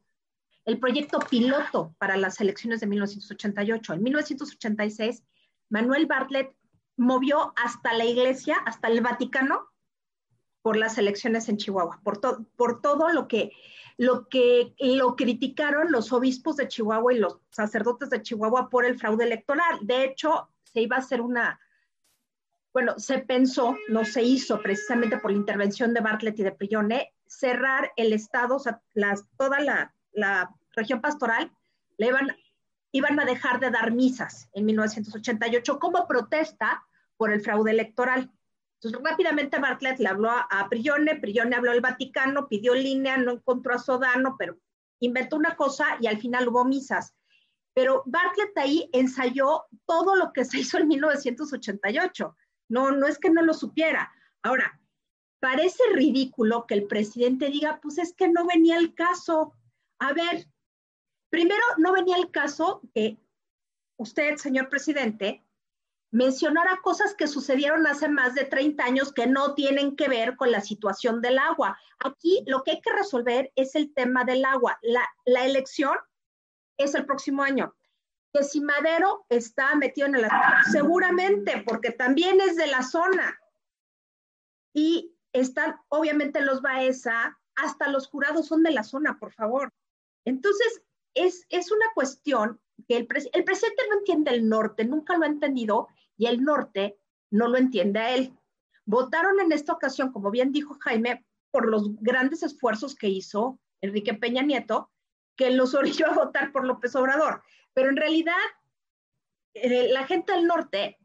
[0.80, 3.94] proyecto piloto para las elecciones de 1988.
[3.94, 5.22] En 1986,
[5.68, 6.54] Manuel Bartlett
[6.96, 9.68] movió hasta la iglesia, hasta el Vaticano,
[10.64, 13.53] por las elecciones en Chihuahua, por, por todo lo que,
[13.98, 18.98] lo que lo criticaron los obispos de Chihuahua y los sacerdotes de Chihuahua por el
[18.98, 19.81] fraude electoral.
[19.83, 21.61] De hecho, se iba a hacer una,
[22.72, 27.12] bueno, se pensó, no se hizo precisamente por la intervención de Bartlett y de Prione,
[27.27, 28.81] cerrar el Estado, o sea,
[29.37, 31.53] toda la, región pastoral,
[31.98, 32.29] le iban,
[32.90, 36.83] iban a dejar de dar misas en 1988 como protesta
[37.18, 38.31] por el fraude electoral.
[38.84, 41.20] Entonces, rápidamente Bartlett le habló a, a Prione,
[41.56, 44.58] habló al Vaticano, pidió línea, no encontró a Sodano, pero
[45.00, 47.14] inventó una cosa y al final hubo misas.
[47.74, 52.36] Pero Bartlett ahí ensayó todo lo que se hizo en 1988
[52.68, 54.12] no, no es que no lo supiera.
[54.42, 54.80] Ahora,
[55.40, 59.54] parece ridículo que el presidente diga, pues es que no venía el caso.
[59.98, 60.46] A ver,
[61.30, 63.18] primero no venía el caso que
[63.96, 65.43] usted, señor presidente,
[66.14, 70.53] mencionara cosas que sucedieron hace más de 30 años que no tienen que ver con
[70.53, 71.77] la situación del agua.
[71.98, 74.79] Aquí lo que hay que resolver es el tema del agua.
[74.81, 75.96] La, la elección
[76.77, 77.74] es el próximo año.
[78.33, 80.29] Que si Madero está metido en el
[80.70, 83.37] seguramente, porque también es de la zona.
[84.72, 89.72] Y están, obviamente, los Baeza, hasta los jurados son de la zona, por favor.
[90.24, 90.81] Entonces,
[91.14, 95.29] es, es una cuestión que el, el presidente no entiende el norte, nunca lo ha
[95.29, 96.98] entendido, y el norte
[97.31, 98.33] no lo entiende a él.
[98.87, 104.14] Votaron en esta ocasión, como bien dijo Jaime, por los grandes esfuerzos que hizo Enrique
[104.14, 104.90] Peña Nieto,
[105.37, 107.42] que los orilló a votar por López Obrador.
[107.72, 108.35] Pero en realidad,
[109.55, 110.98] eh, la gente del norte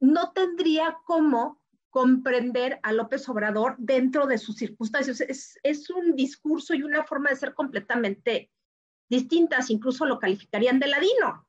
[0.00, 1.60] no tendría cómo
[1.90, 5.20] comprender a López Obrador dentro de sus circunstancias.
[5.20, 8.50] Es, es, un discurso y una forma de ser completamente
[9.08, 11.46] distintas, incluso lo calificarían de ladino.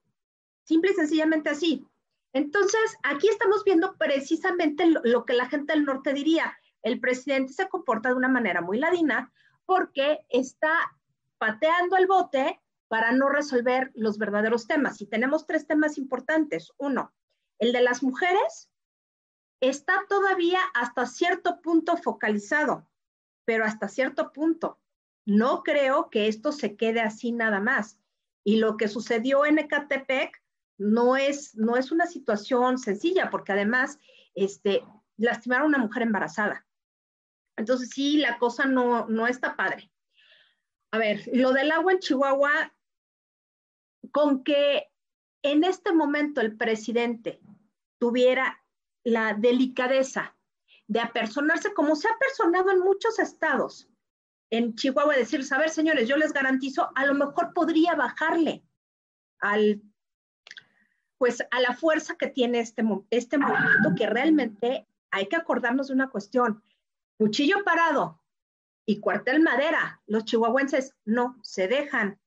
[0.64, 1.86] Simple y sencillamente así.
[2.38, 6.56] Entonces, aquí estamos viendo precisamente lo, que la gente del norte diría.
[6.84, 9.34] El presidente se comporta de una manera muy ladina
[9.66, 10.72] porque está
[11.40, 15.02] pateando el bote para no resolver los verdaderos temas.
[15.02, 16.72] Y tenemos tres temas importantes.
[16.78, 17.12] Uno,
[17.58, 18.70] el de las mujeres
[19.60, 22.88] está todavía hasta cierto punto focalizado,
[23.46, 24.80] pero hasta cierto punto.
[25.26, 27.98] No creo que esto se quede así nada más.
[28.44, 30.40] Y lo que sucedió en Ecatepec
[30.78, 34.00] no es, no es una situación sencilla, porque además
[34.36, 34.84] este,
[35.18, 36.66] lastimaron a una mujer embarazada.
[37.58, 39.92] Entonces sí, la cosa no, no está padre.
[40.92, 42.74] A ver, lo del agua en Chihuahua,
[44.12, 44.92] con que
[45.42, 47.42] en este momento el presidente
[48.00, 48.64] tuviera
[49.04, 50.36] la delicadeza
[50.88, 53.90] de apersonarse como se ha personado en muchos estados,
[54.50, 58.64] en Chihuahua, decir, a ver, señores, yo les garantizo, a lo mejor podría bajarle
[59.40, 59.82] al
[61.18, 65.94] pues a la fuerza que tiene este, este movimiento, que realmente hay que acordarnos de
[65.94, 66.64] una cuestión.
[67.18, 68.22] Cuchillo parado
[68.86, 72.20] y cuartel madera, los chihuahuenses no se dejan.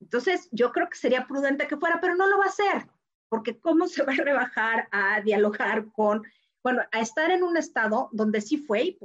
[0.00, 2.88] Entonces, yo creo que sería prudente que fuera, pero no lo va a hacer,
[3.28, 6.24] porque ¿cómo se va a rebajar a dialogar con,
[6.62, 8.98] bueno, a estar en un estado donde sí fue,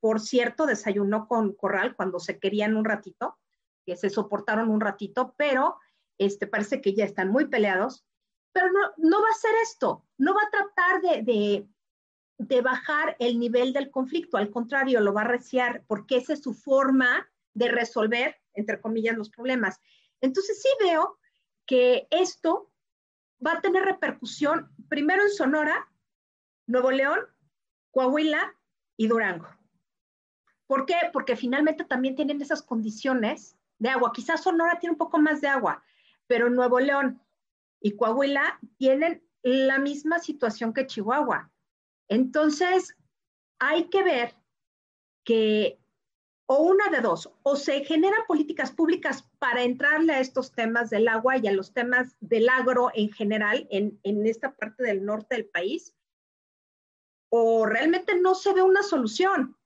[0.00, 3.36] por cierto, desayunó con Corral cuando se querían un ratito,
[3.84, 5.78] que se soportaron un ratito, pero
[6.18, 8.05] este, parece que ya están muy peleados
[8.56, 11.68] pero no, no va a hacer esto, no va a tratar de,
[12.38, 16.42] de, bajar el nivel del conflicto, al contrario, lo va a reciar porque esa es
[16.42, 19.78] su forma de resolver, entre comillas, los problemas.
[20.22, 21.18] Entonces sí veo
[21.66, 22.72] que esto
[23.46, 25.92] va a tener repercusión primero en Sonora,
[26.66, 27.20] Nuevo León,
[27.90, 28.54] Coahuila
[28.96, 29.50] y Durango.
[30.66, 30.96] ¿Por qué?
[31.12, 34.14] Porque finalmente también tienen esas condiciones de agua.
[34.14, 35.84] Quizás Sonora tiene un poco más de agua,
[36.26, 37.20] pero Nuevo León,
[37.80, 41.50] y Coahuila tienen la misma situación que Chihuahua.
[42.08, 42.96] Entonces,
[43.58, 44.34] hay que ver
[45.24, 45.78] que
[46.48, 51.08] o una de dos, o se generan políticas públicas para entrarle a estos temas del
[51.08, 55.34] agua y a los temas del agro en general en, en esta parte del norte
[55.34, 55.96] del país,
[57.30, 59.56] o realmente no se ve una solución.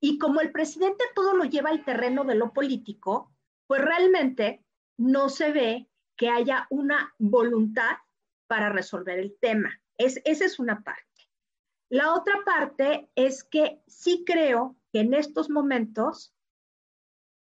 [0.00, 3.32] Y como el presidente todo lo lleva al terreno de lo político,
[3.66, 4.64] pues realmente
[4.96, 5.89] no se ve
[6.20, 7.96] que haya una voluntad
[8.46, 9.80] para resolver el tema.
[9.96, 11.02] Es, esa es una parte.
[11.88, 16.34] La otra parte es que sí creo que en estos momentos,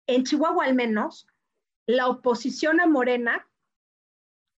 [0.09, 1.29] en Chihuahua al menos,
[1.87, 3.49] la oposición a Morena,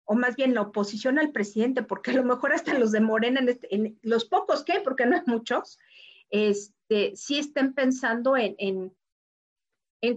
[0.06, 3.40] o más bien la oposición al presidente, porque a lo mejor hasta los de Morena,
[3.40, 5.78] en, este, los pocos que porque no hay muchos,
[6.30, 8.96] este, sí estén pensando en, en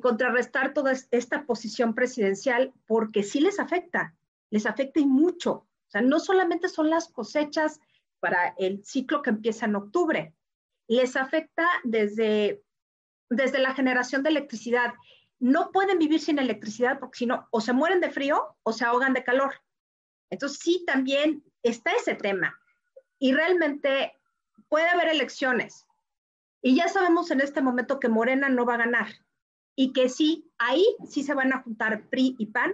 [0.02, 4.16] contrarrestar toda esta posición presidencial porque sí les afecta,
[4.50, 5.52] les afecta y mucho.
[5.52, 7.80] O sea, no solamente son las cosechas
[8.20, 10.34] para el ciclo que empieza en octubre,
[10.88, 12.64] les afecta desde,
[13.30, 14.94] desde la generación de electricidad.
[15.40, 18.86] No pueden vivir sin electricidad porque si no, o se mueren de frío o se
[18.86, 19.56] ahogan de calor.
[20.30, 22.60] Entonces sí, también está ese tema.
[23.18, 24.14] Y realmente
[24.70, 25.88] puede haber elecciones.
[26.62, 29.08] Y ya sabemos en este momento que Morena no va a ganar
[29.76, 32.74] y que sí, ahí sí se van a juntar PRI y PAN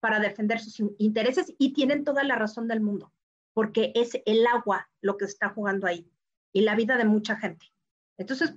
[0.00, 3.12] para defender sus intereses y tienen toda la razón del mundo,
[3.52, 6.10] porque es el agua lo que está jugando ahí
[6.52, 7.66] y la vida de mucha gente.
[8.16, 8.54] Entonces,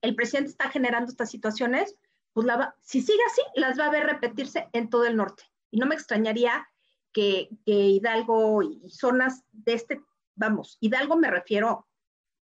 [0.00, 1.96] el presidente está generando estas situaciones,
[2.32, 2.46] pues
[2.80, 5.44] si sigue así, las va a ver repetirse en todo el norte.
[5.70, 6.68] Y no me extrañaría
[7.12, 10.00] que, que Hidalgo y zonas de este,
[10.34, 11.86] vamos, Hidalgo me refiero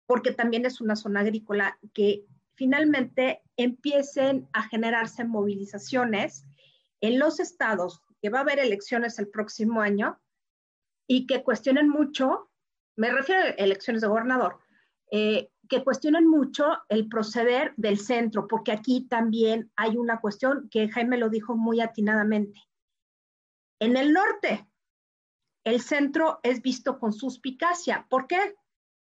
[0.05, 2.25] porque también es una zona agrícola que
[2.55, 6.45] finalmente empiecen a generarse movilizaciones
[7.01, 10.19] en los estados, que va a haber elecciones el próximo año,
[11.07, 12.49] y que cuestionen mucho,
[12.95, 14.59] me refiero a elecciones de gobernador,
[15.11, 20.89] eh, que cuestionen mucho el proceder del centro, porque aquí también hay una cuestión que
[20.89, 22.61] Jaime lo dijo muy atinadamente.
[23.79, 24.67] En el norte,
[25.63, 28.05] el centro es visto con suspicacia.
[28.09, 28.55] ¿Por qué?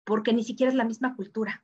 [0.04, 1.63] Porque ni siquiera es la misma cultura.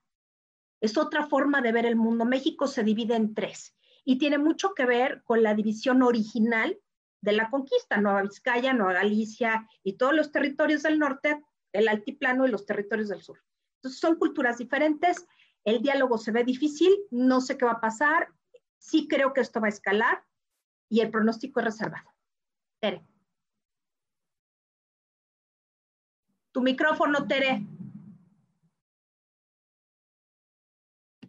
[0.80, 2.24] Es otra forma de ver el mundo.
[2.24, 6.78] México se divide en tres y tiene mucho que ver con la división original
[7.20, 12.46] de la conquista, Nueva Vizcaya, Nueva Galicia y todos los territorios del norte, el altiplano
[12.46, 13.42] y los territorios del sur.
[13.76, 15.26] Entonces son culturas diferentes,
[15.64, 18.28] el diálogo se ve difícil, no sé qué va a pasar,
[18.78, 20.24] sí creo que esto va a escalar
[20.88, 22.10] y el pronóstico es reservado.
[22.80, 23.06] Tere.
[26.52, 27.64] Tu micrófono, Tere.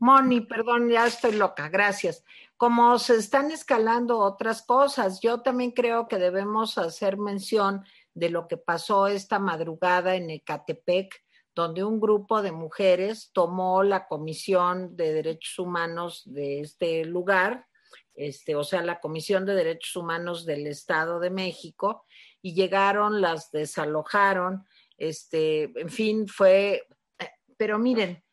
[0.02, 2.26] Moni, perdón, ya estoy loca, gracias.
[2.58, 7.86] Como se están escalando otras cosas, yo también creo que debemos hacer mención
[8.16, 11.24] de lo que pasó esta madrugada en Ecatepec,
[11.54, 17.68] donde un grupo de mujeres tomó la Comisión de Derechos Humanos de este lugar,
[18.16, 22.08] este, o sea, la Comisión de Derechos Humanos del Estado de México,
[22.41, 24.66] y llegaron, las desalojaron,
[24.97, 26.88] este, en fin, fue,
[27.20, 28.24] eh, pero miren,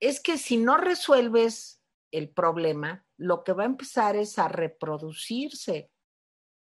[0.00, 5.90] es que si no resuelves el problema, lo que va a empezar es a reproducirse,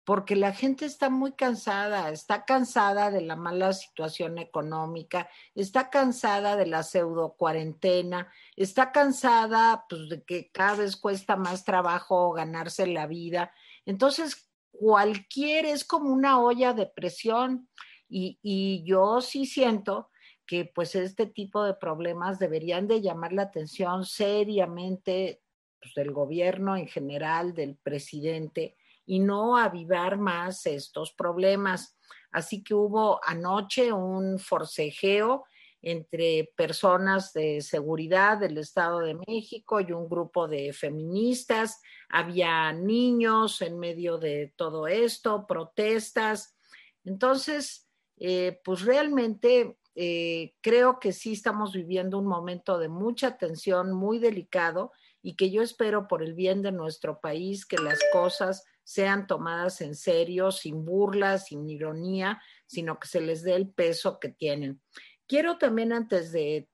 [0.04, 6.56] porque la gente está muy cansada, está cansada de la mala situación económica, está cansada
[6.56, 12.86] de la pseudo cuarentena, está cansada pues, de que cada vez cuesta más trabajo ganarse
[12.86, 13.52] la vida.
[13.84, 17.68] Entonces, cualquier es como una olla de presión
[18.08, 20.07] y, y yo sí siento
[20.48, 25.42] que pues este tipo de problemas deberían de llamar la atención seriamente
[25.78, 28.74] pues, del gobierno en general, del presidente,
[29.04, 31.98] y no avivar más estos problemas.
[32.32, 35.44] Así que hubo anoche un forcejeo
[35.80, 41.80] entre personas de seguridad del Estado de México y un grupo de feministas.
[42.08, 46.56] Había niños en medio de todo esto, protestas.
[47.04, 47.88] Entonces,
[48.18, 54.20] eh, pues realmente eh, creo que sí estamos viviendo un momento de mucha tensión, muy
[54.20, 54.92] delicado,
[55.22, 59.80] y que yo espero por el bien de nuestro país que las cosas sean tomadas
[59.80, 64.80] en serio, sin burlas, sin ironía, sino que se les dé el peso que tienen.
[65.26, 66.68] Quiero también, antes de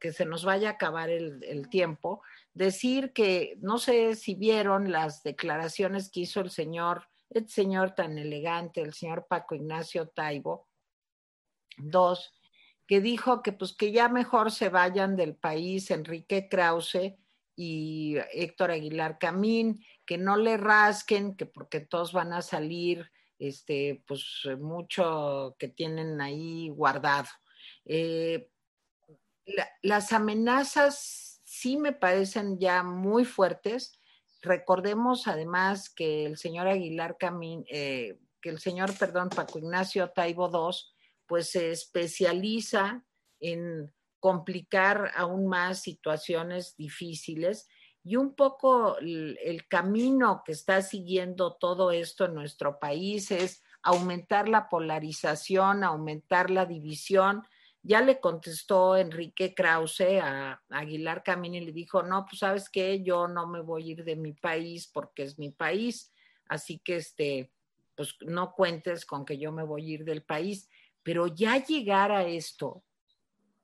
[0.00, 2.22] que se nos vaya a acabar el, el tiempo,
[2.54, 8.16] decir que no sé si vieron las declaraciones que hizo el señor, el señor tan
[8.16, 10.66] elegante, el señor Paco Ignacio Taibo,
[11.76, 12.32] dos,
[12.86, 17.16] que dijo que pues que ya mejor se vayan del país Enrique Krause
[17.56, 24.04] y Héctor Aguilar Camín, que no le rasquen, que porque todos van a salir, este,
[24.06, 27.28] pues mucho que tienen ahí guardado.
[27.84, 28.50] Eh,
[29.82, 34.00] las amenazas sí me parecen ya muy fuertes.
[34.42, 40.50] Recordemos además que el señor Aguilar Camín, eh, que el señor, perdón, Paco Ignacio Taibo
[40.52, 40.95] II,
[41.26, 43.04] pues se especializa
[43.40, 47.68] en complicar aún más situaciones difíciles
[48.06, 54.48] y un poco el, camino que está siguiendo todo esto en nuestro país es aumentar
[54.48, 57.42] la polarización, aumentar la división.
[57.82, 63.02] Ya le contestó Enrique Krause a Aguilar Camín y le dijo, no, pues sabes qué,
[63.02, 66.12] yo no me voy a ir de mi país porque es mi país,
[66.48, 67.50] así que este,
[67.96, 70.68] pues no cuentes con que yo me voy a ir del país.
[71.06, 72.82] Pero ya llegar a esto,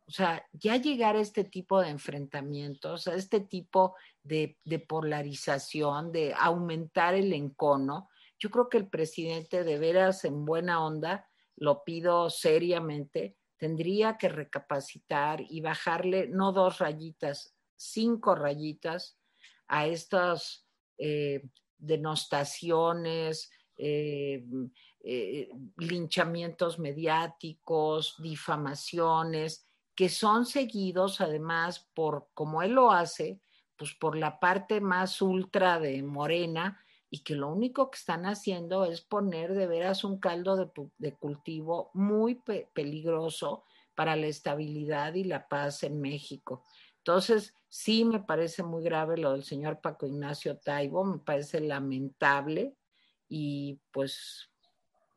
[0.07, 6.35] o sea, ya llegar a este tipo de enfrentamientos, a este tipo de, polarización, de
[6.39, 12.31] aumentar el encono, yo creo que el presidente de veras en buena onda, lo pido
[12.31, 19.19] seriamente, tendría que recapacitar y bajarle no dos rayitas, cinco rayitas
[19.67, 20.65] a estas
[20.97, 21.43] eh,
[21.77, 24.45] denostaciones, eh,
[25.05, 33.41] eh, linchamientos mediáticos, difamaciones, que son seguidos además por, como él lo hace,
[33.77, 38.85] pues por la parte más ultra de Morena y que lo único que están haciendo
[38.85, 43.65] es poner de veras un caldo de, cultivo muy pe peligroso
[43.97, 46.65] para la estabilidad y la paz en México.
[46.99, 52.77] Entonces, sí me parece muy grave lo del señor Paco Ignacio Taibo, me parece lamentable
[53.29, 54.52] y pues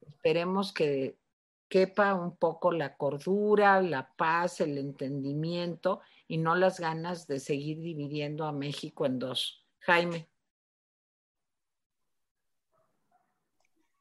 [0.07, 1.17] Esperemos que
[1.67, 7.81] quepa un poco la cordura, la paz, el entendimiento y no las ganas de seguir
[7.81, 9.65] dividiendo a México en dos.
[9.79, 10.27] Jaime.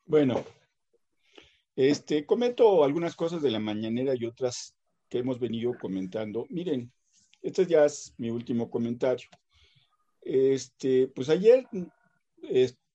[0.07, 0.45] Bueno,
[1.77, 4.77] Este, comento algunas cosas de la mañanera y otras
[5.09, 6.47] que hemos venido comentando.
[6.49, 6.93] Miren,
[7.43, 9.29] este ya es mi último comentario.
[10.21, 11.67] Este, pues ayer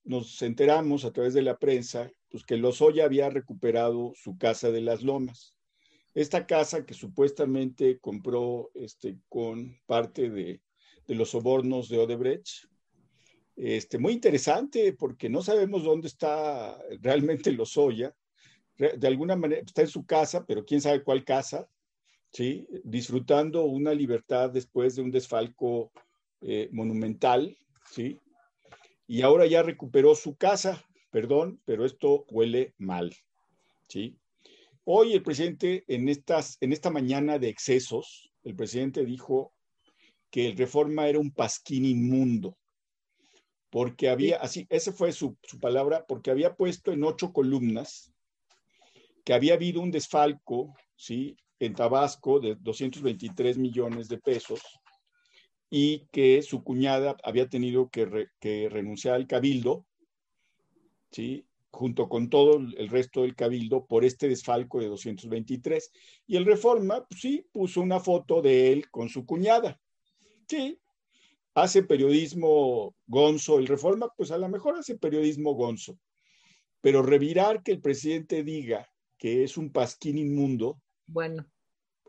[0.04, 4.80] nos enteramos a través de la prensa pues que Lozoya había recuperado su casa de
[4.80, 5.56] las lomas.
[6.14, 10.60] Esta casa que supuestamente compró este, con parte de,
[11.06, 12.70] de los sobornos de Odebrecht,
[13.56, 18.14] este, muy interesante porque no sabemos dónde está realmente Lozoya.
[18.78, 21.68] De alguna manera está en su casa, pero quién sabe cuál casa,
[22.32, 22.66] ¿sí?
[22.84, 25.92] Disfrutando una libertad después de un desfalco
[26.40, 27.54] eh, monumental,
[27.90, 28.18] ¿sí?
[29.06, 33.14] Y ahora ya recuperó su casa, perdón, pero esto huele mal,
[33.88, 34.16] ¿sí?
[34.84, 39.52] Hoy el presidente, en, estas, en esta mañana de excesos, el presidente dijo
[40.30, 42.56] que el reforma era un pasquín inmundo,
[43.70, 48.12] porque había, así, esa fue su, palabra, porque había puesto en ocho columnas
[49.24, 51.36] que había habido un desfalco, ¿sí?
[51.58, 54.60] En Tabasco de 223 millones de pesos
[55.68, 59.86] y que su cuñada había tenido que, que renunciar al cabildo,
[61.10, 61.46] ¿sí?
[61.70, 65.92] junto con todo el resto del cabildo por este desfalco de 223.
[66.26, 69.80] Y el Reforma, pues sí, puso una foto de él con su cuñada.
[70.48, 70.80] Sí,
[71.54, 75.98] hace periodismo gonzo el Reforma, pues a lo mejor hace periodismo gonzo,
[76.80, 81.46] pero revirar que el presidente diga que es un pasquín inmundo, bueno,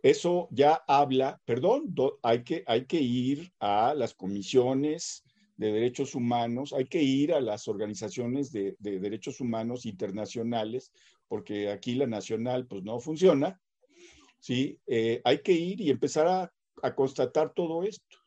[0.02, 1.94] eso ya habla, perdón,
[2.24, 5.24] hay que, hay que ir a las comisiones
[5.62, 10.92] de derechos humanos, hay que ir a las organizaciones de, derechos humanos internacionales,
[11.28, 13.62] porque aquí la nacional pues no funciona,
[14.40, 14.80] ¿sí?
[14.88, 16.52] Eh, hay que ir y empezar a,
[16.82, 18.18] a constatar todo esto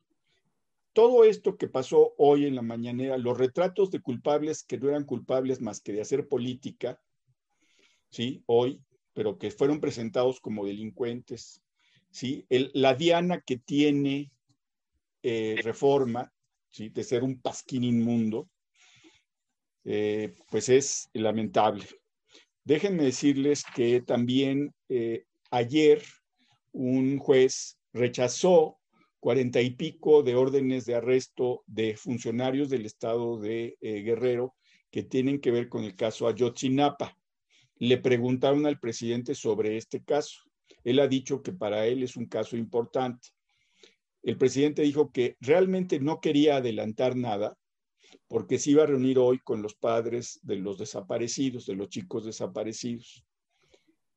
[0.92, 5.02] todo esto que pasó hoy en la mañanera, los retratos de culpables que no eran
[5.02, 7.00] culpables más que de hacer política,
[8.10, 8.44] ¿sí?
[8.46, 8.80] Hoy,
[9.12, 11.60] pero que fueron presentados como delincuentes,
[12.12, 12.46] ¿sí?
[12.48, 14.30] la diana que tiene
[15.24, 16.32] eh, reforma,
[16.76, 18.48] De ser un pasquín inmundo,
[19.84, 21.86] eh, pues es lamentable.
[22.64, 26.02] Déjenme decirles que también eh, ayer
[26.72, 28.78] un juez rechazó
[29.20, 34.54] cuarenta y pico de órdenes de arresto de funcionarios del estado de eh, Guerrero
[34.90, 37.16] que tienen que ver con el caso Ayotzinapa.
[37.76, 40.40] Le preguntaron al presidente sobre este caso.
[40.82, 43.28] Él ha dicho que para él es un caso importante.
[44.24, 47.58] El presidente dijo que realmente no quería adelantar nada
[48.26, 52.24] porque se iba a reunir hoy con los padres de los desaparecidos, de los chicos
[52.24, 53.22] desaparecidos,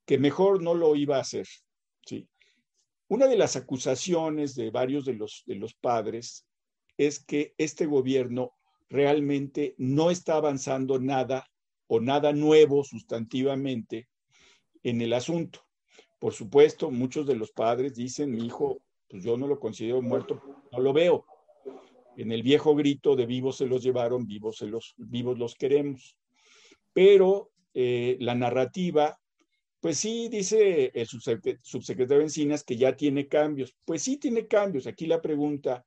[0.05, 1.45] que mejor no lo iba a hacer.
[2.05, 2.25] ¿sí?
[3.09, 6.47] Una de las acusaciones de varios de los, de los padres
[6.97, 8.53] es que este gobierno
[8.89, 11.45] realmente no está avanzando nada
[11.87, 14.07] o nada nuevo sustantivamente
[14.83, 15.65] en el asunto.
[16.17, 20.41] Por supuesto, muchos de los padres dicen, mi hijo, pues yo no lo considero muerto,
[20.71, 21.25] no lo veo.
[22.17, 26.17] En el viejo grito de vivos se los llevaron, vivos, se los, vivos los queremos.
[26.93, 29.19] Pero eh, la narrativa
[29.79, 33.75] pues sí, dice el subsecretario Encinas que ya tiene cambios.
[33.85, 34.87] Pues sí tiene cambios.
[34.87, 35.85] Aquí la pregunta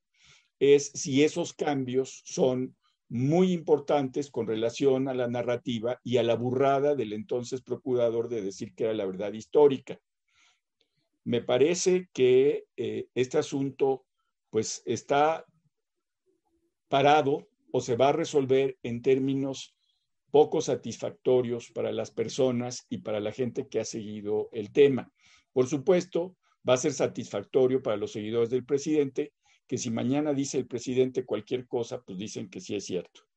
[0.58, 2.76] es si esos cambios son
[3.08, 8.42] muy importantes con relación a la narrativa y a la burrada del entonces procurador de
[8.42, 9.98] decir que era la verdad histórica.
[11.30, 14.04] Me parece que eh, este asunto
[14.50, 15.46] pues está
[16.88, 19.76] parado o se va a resolver en términos
[20.32, 25.08] poco satisfactorios para las personas y para la gente que ha seguido el tema.
[25.52, 26.36] Por supuesto,
[26.68, 29.32] va a ser satisfactorio para los seguidores del presidente,
[29.68, 33.29] que si mañana dice el presidente cualquier cosa, pues dicen que sí es cierto.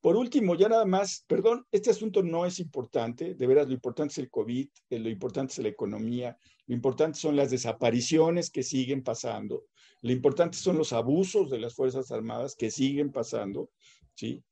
[0.00, 4.12] Por último, ya nada más, perdón, este asunto no es importante, de veras lo importante
[4.12, 6.36] es el COVID, eh, lo importante es la economía,
[6.66, 9.64] lo importante son las desapariciones que siguen pasando,
[10.02, 13.70] lo importante son los abusos de las Fuerzas Armadas que siguen pasando,
[14.14, 14.42] ¿sí?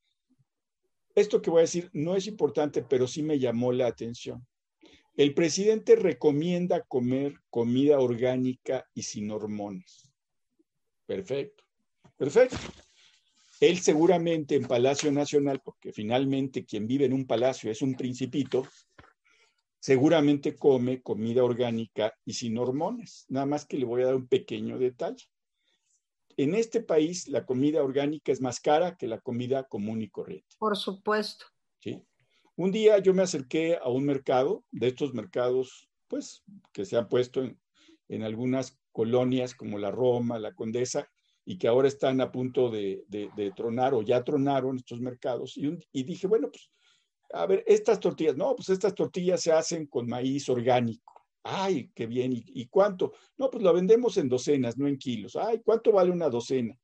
[1.15, 4.45] Esto que voy a decir no es importante, pero sí me llamó la atención.
[5.15, 10.11] El presidente recomienda comer comida orgánica y sin hormonas.
[11.07, 11.63] Perfecto,
[12.17, 12.57] perfecto.
[13.59, 18.67] Él seguramente en Palacio Nacional, porque finalmente quien vive en un palacio es un principito,
[19.79, 23.25] seguramente come comida orgánica y sin hormonas.
[23.29, 25.25] Nada más que le voy a dar un pequeño detalle
[26.37, 30.55] en este país la comida orgánica es más cara que la comida común y corriente.
[30.59, 31.47] Por supuesto.
[31.79, 32.01] Sí.
[32.55, 37.09] Un día yo me acerqué a un mercado, de estos mercados, pues, que se han
[37.09, 37.43] puesto
[38.07, 41.09] en, algunas colonias como la Roma, la Condesa,
[41.49, 43.05] y que ahora están a punto de,
[43.55, 45.55] tronar o ya tronaron estos mercados.
[45.55, 46.69] Y, dije, bueno, pues
[47.31, 51.25] a ver, estas tortillas, no, pues estas tortillas se hacen con maíz orgánico.
[51.43, 52.33] Ay, qué bien.
[52.33, 53.13] ¿Y, cuánto?
[53.37, 55.37] No, pues lo vendemos en docenas, no en kilos.
[55.37, 56.77] Ay, ¿cuánto vale una docena?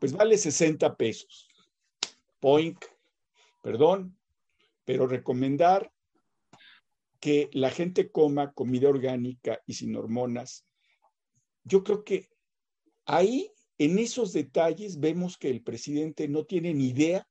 [0.00, 1.46] Pues vale 60 pesos.
[2.40, 2.82] Point,
[3.62, 4.16] perdón,
[4.86, 5.92] pero recomendar
[7.20, 10.64] que la gente coma comida orgánica y sin hormonas.
[11.64, 12.30] Yo creo que
[13.04, 17.26] ahí, en esos detalles, vemos que el presidente no tiene ni idea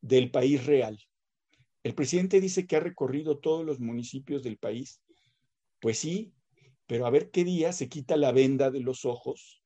[0.00, 0.98] del país real.
[1.82, 5.00] El presidente dice que ha recorrido todos los municipios del país.
[5.80, 6.32] Pues sí,
[6.86, 9.62] pero a ver qué día se quita la venda de los ojos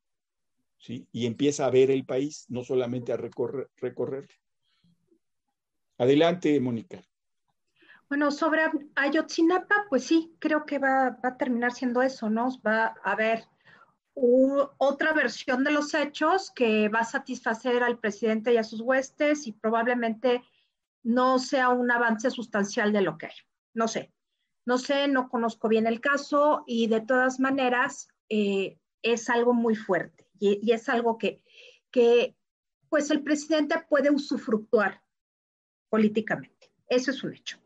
[0.78, 1.09] ¿sí?
[1.12, 4.28] y empieza a ver el país, no solamente a recorrer.
[5.99, 7.03] Adelante, Mónica.
[8.09, 8.61] Bueno, sobre
[8.97, 12.49] Ayotzinapa, pues sí, creo que va, a terminar siendo eso, ¿no?
[12.61, 13.45] Va a haber
[14.15, 19.47] otra versión de los hechos que va a satisfacer al presidente y a sus huestes
[19.47, 20.43] y probablemente
[21.03, 23.35] no sea un avance sustancial de lo que hay.
[23.75, 24.13] No sé,
[24.67, 29.75] no sé, no conozco bien el caso y de todas maneras eh, es algo muy
[29.75, 31.43] fuerte y, es algo que,
[31.91, 32.37] que,
[32.89, 35.03] pues el presidente puede usufructuar
[35.89, 36.73] políticamente.
[36.89, 37.59] Eso es un hecho.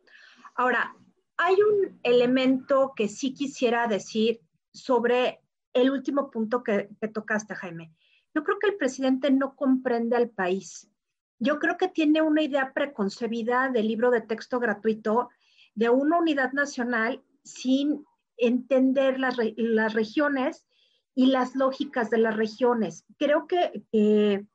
[0.54, 0.94] Ahora,
[1.36, 4.40] hay un elemento que sí quisiera decir
[4.72, 5.40] sobre
[5.76, 7.92] el último punto que, que tocaste, Jaime.
[8.34, 10.90] Yo creo que el presidente no comprende al país.
[11.38, 15.28] Yo creo que tiene una idea preconcebida del libro de texto gratuito
[15.74, 18.04] de una unidad nacional sin
[18.38, 20.66] entender las, las regiones
[21.14, 23.04] y las lógicas de las regiones.
[23.18, 24.46] Creo que, que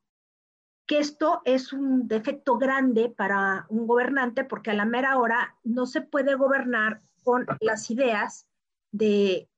[0.99, 6.01] esto es un defecto grande para un gobernante porque a la mera hora no se
[6.01, 8.47] puede gobernar con las ideas
[8.91, 9.49] de,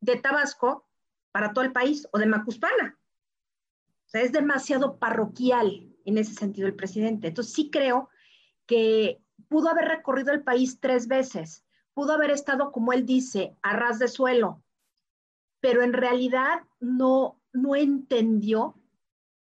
[0.00, 0.87] de Tabasco
[1.32, 2.98] para todo el país o de Macuspana.
[4.06, 7.28] O sea, es demasiado parroquial en ese sentido el presidente.
[7.28, 8.08] Entonces sí creo
[8.66, 11.64] que pudo haber recorrido el país tres veces,
[11.94, 14.62] pudo haber estado, como él dice, a ras de suelo,
[15.60, 18.76] pero en realidad no, no entendió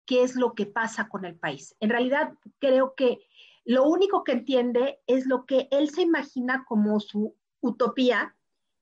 [0.06, 1.74] qué es lo que pasa con el país.
[1.80, 3.26] En realidad creo que
[3.64, 8.36] lo único que entiende es lo que él se imagina como su utopía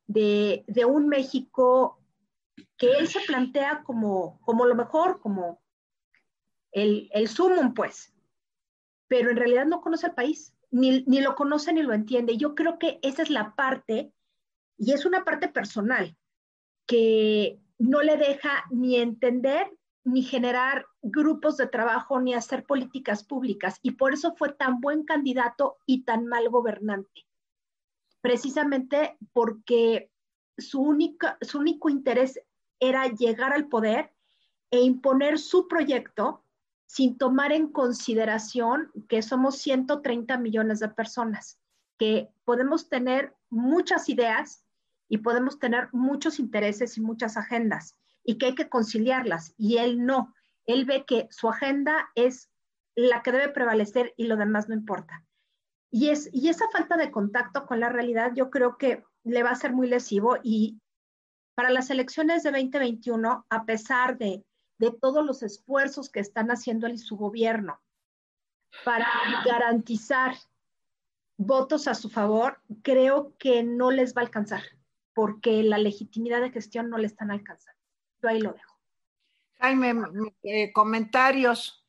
[0.06, 2.01] de, de un México
[2.76, 5.62] que él se plantea como, como lo mejor, como
[6.72, 8.12] el, el sumum, pues,
[9.08, 12.36] pero en realidad no conoce el país ni, lo conoce ni lo entiende.
[12.36, 14.12] Yo creo que esa es la parte,
[14.78, 16.16] y es una parte personal,
[16.86, 19.70] que no le deja ni entender
[20.04, 23.78] ni generar grupos de trabajo ni hacer políticas públicas.
[23.82, 27.26] Y por eso fue tan buen candidato y tan mal gobernante.
[28.20, 30.10] Precisamente porque
[30.58, 32.40] su, única, su único interés
[32.80, 34.12] era llegar al poder
[34.70, 36.44] e imponer su proyecto
[36.86, 41.58] sin tomar en consideración que somos 130 millones de personas,
[41.98, 44.64] que podemos tener muchas ideas
[45.08, 49.54] y podemos tener muchos intereses y muchas agendas y que hay que conciliarlas.
[49.56, 50.34] Y él no,
[50.66, 52.50] él ve que su agenda es
[52.94, 55.24] la que debe prevalecer y lo demás no importa.
[55.90, 59.50] Y, es, y esa falta de contacto con la realidad yo creo que le va
[59.50, 60.78] a ser muy lesivo y
[61.54, 64.44] para las elecciones de 2021, a pesar de
[64.82, 67.80] de todos los esfuerzos que están haciendo él y su gobierno
[68.84, 69.06] para
[69.44, 70.34] garantizar
[71.36, 74.62] votos a su favor, creo que no les va a alcanzar,
[75.14, 77.80] porque la legitimidad de gestión no le están alcanzando.
[78.20, 78.76] Yo ahí lo dejo.
[79.60, 79.94] Jaime,
[80.42, 81.86] eh, comentarios.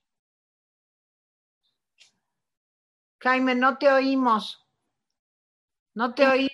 [3.22, 4.68] Jaime, no te oímos.
[5.96, 6.53] No te oímos.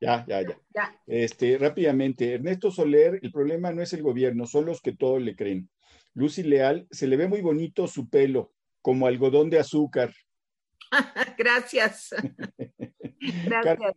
[0.00, 1.02] Ya, ya, ya, ya.
[1.06, 5.36] Este, rápidamente, Ernesto Soler, el problema no es el gobierno, son los que todos le
[5.36, 5.68] creen.
[6.14, 8.52] Lucy Leal, se le ve muy bonito su pelo,
[8.82, 10.12] como algodón de azúcar.
[11.38, 12.14] Gracias.
[13.44, 13.94] Gracias.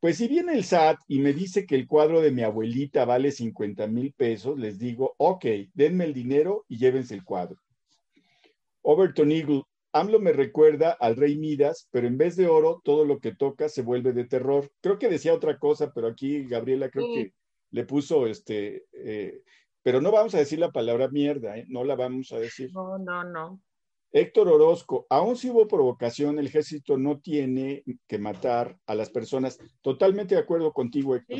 [0.00, 3.30] Pues si viene el SAT y me dice que el cuadro de mi abuelita vale
[3.30, 7.56] 50 mil pesos, les digo, ok, denme el dinero y llévense el cuadro.
[8.82, 9.62] Overton Eagle,
[9.92, 13.68] AMLO me recuerda al rey Midas, pero en vez de oro, todo lo que toca
[13.68, 14.70] se vuelve de terror.
[14.80, 17.32] Creo que decía otra cosa, pero aquí Gabriela creo que
[17.70, 19.42] le puso este, eh,
[19.82, 21.66] pero no vamos a decir la palabra mierda, ¿eh?
[21.68, 22.70] no la vamos a decir.
[22.72, 23.60] No, no, no.
[24.12, 29.58] Héctor Orozco, aún si hubo provocación, el ejército no tiene que matar a las personas.
[29.80, 31.38] Totalmente de acuerdo contigo, Héctor.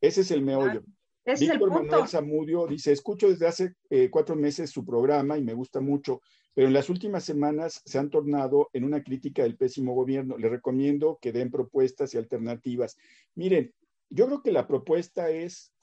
[0.00, 0.82] Ese es el meollo.
[1.24, 5.80] Víctor Manuel Zamudio dice, escucho desde hace eh, cuatro meses su programa y me gusta
[5.80, 6.20] mucho,
[6.54, 10.38] pero en las últimas semanas se han tornado en una crítica del pésimo gobierno.
[10.38, 12.96] Le recomiendo que den propuestas y alternativas.
[13.34, 13.74] Miren,
[14.08, 15.74] yo creo que la propuesta es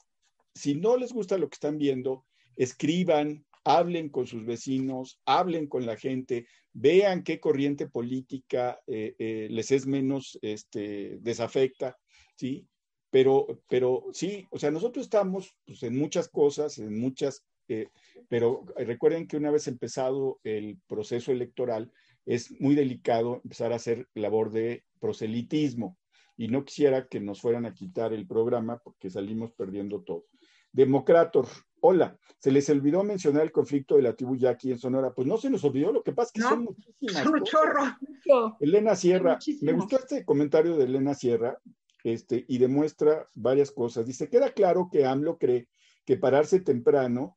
[0.54, 2.24] si no les gusta lo que están viendo,
[2.56, 9.48] escriban, hablen con sus vecinos, hablen con la gente, vean qué corriente política eh, eh,
[9.50, 11.96] les es menos este, desafecta,
[12.36, 12.66] ¿sí?
[13.10, 17.44] Pero, pero sí, o sea, nosotros estamos pues, en muchas cosas, en muchas,
[17.80, 17.88] eh,
[18.28, 21.92] pero recuerden que una vez empezado el proceso electoral,
[22.24, 25.98] es muy delicado empezar a hacer labor de proselitismo
[26.36, 30.26] y no quisiera que nos fueran a quitar el programa porque salimos perdiendo todo.
[30.72, 31.46] Democrator,
[31.80, 35.12] hola, se les olvidó mencionar el conflicto de la tribu Yaqui en Sonora.
[35.12, 37.26] Pues no se nos olvidó, lo que pasa es que son muchísimas.
[37.26, 38.56] Un chorro.
[38.60, 41.58] Elena Sierra, me gustó este comentario de Elena Sierra
[42.04, 44.06] este, y demuestra varias cosas.
[44.06, 45.68] Dice, queda claro que AMLO cree
[46.04, 47.36] que pararse temprano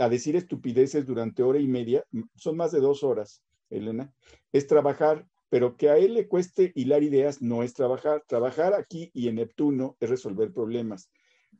[0.00, 4.12] a decir estupideces durante hora y media, son más de dos horas, Elena,
[4.50, 8.24] es trabajar, pero que a él le cueste hilar ideas no es trabajar.
[8.26, 11.10] Trabajar aquí y en Neptuno es resolver problemas.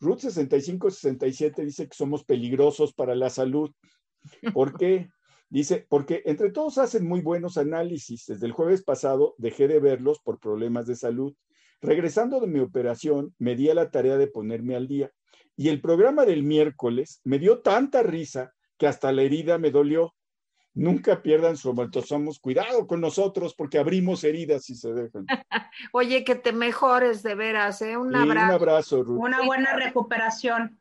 [0.00, 3.70] Ruth 6567 dice que somos peligrosos para la salud.
[4.54, 5.10] ¿Por qué?
[5.50, 8.24] Dice, porque entre todos hacen muy buenos análisis.
[8.26, 11.34] Desde el jueves pasado dejé de verlos por problemas de salud.
[11.82, 15.10] Regresando de mi operación, me di a la tarea de ponerme al día.
[15.60, 20.14] Y el programa del miércoles me dio tanta risa que hasta la herida me dolió.
[20.72, 22.38] Nunca pierdan su somos.
[22.38, 25.26] Cuidado con nosotros porque abrimos heridas si se dejan.
[25.92, 27.98] Oye, que te mejores de veras, ¿eh?
[27.98, 28.46] Un abrazo.
[28.46, 29.18] un abrazo, Ruth.
[29.20, 30.80] Una buena recuperación.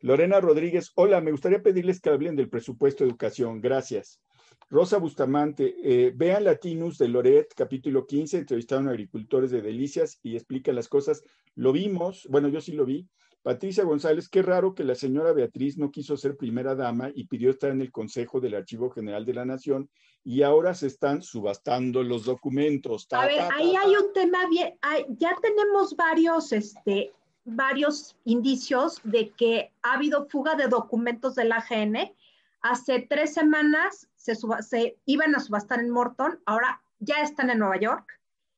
[0.00, 3.60] Lorena Rodríguez, hola, me gustaría pedirles que hablen del presupuesto de educación.
[3.60, 4.20] Gracias.
[4.70, 10.36] Rosa Bustamante, eh, vean Latinus de Loret, capítulo 15, entrevistaron a agricultores de Delicias y
[10.36, 11.24] explica las cosas.
[11.56, 13.08] Lo vimos, bueno, yo sí lo vi,
[13.44, 17.50] Patricia González, qué raro que la señora Beatriz no quiso ser primera dama y pidió
[17.50, 19.90] estar en el Consejo del Archivo General de la Nación
[20.24, 23.06] y ahora se están subastando los documentos.
[23.10, 24.78] a ver, ahí hay un tema bien,
[25.18, 27.12] ya tenemos varios, este,
[27.44, 32.14] varios indicios de que ha habido fuga de documentos de la AGN.
[32.62, 37.76] Hace tres semanas se, se iban a subastar en Morton, ahora ya están en Nueva
[37.76, 38.10] York.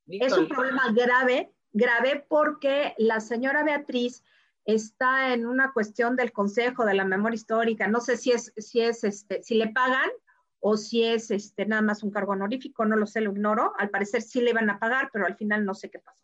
[0.07, 4.23] Es un problema grave, grave porque la señora Beatriz
[4.67, 7.87] está en una cuestión del Consejo de la Memoria Histórica.
[7.87, 10.11] No sé si es, si es este, si le pagan
[10.59, 13.73] o si es este, nada más un cargo honorífico, no lo sé, lo ignoro.
[13.79, 16.21] Al parecer sí le iban a pagar, pero al final no sé qué pasó.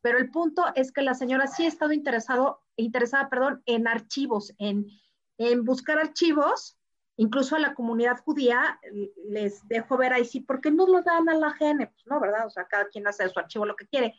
[0.00, 4.52] Pero el punto es que la señora sí ha estado interesado, interesada perdón, en archivos,
[4.58, 4.86] en,
[5.36, 6.78] en buscar archivos,
[7.16, 8.80] incluso a la comunidad judía
[9.28, 11.86] les dejo ver ahí sí, ¿por qué no lo dan a la GN?
[11.88, 12.46] Pues no, ¿verdad?
[12.46, 14.14] O sea, cada quien hace su archivo lo que quiere.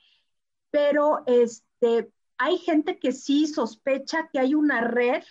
[0.70, 5.24] Pero este, hay gente que sí sospecha que hay una red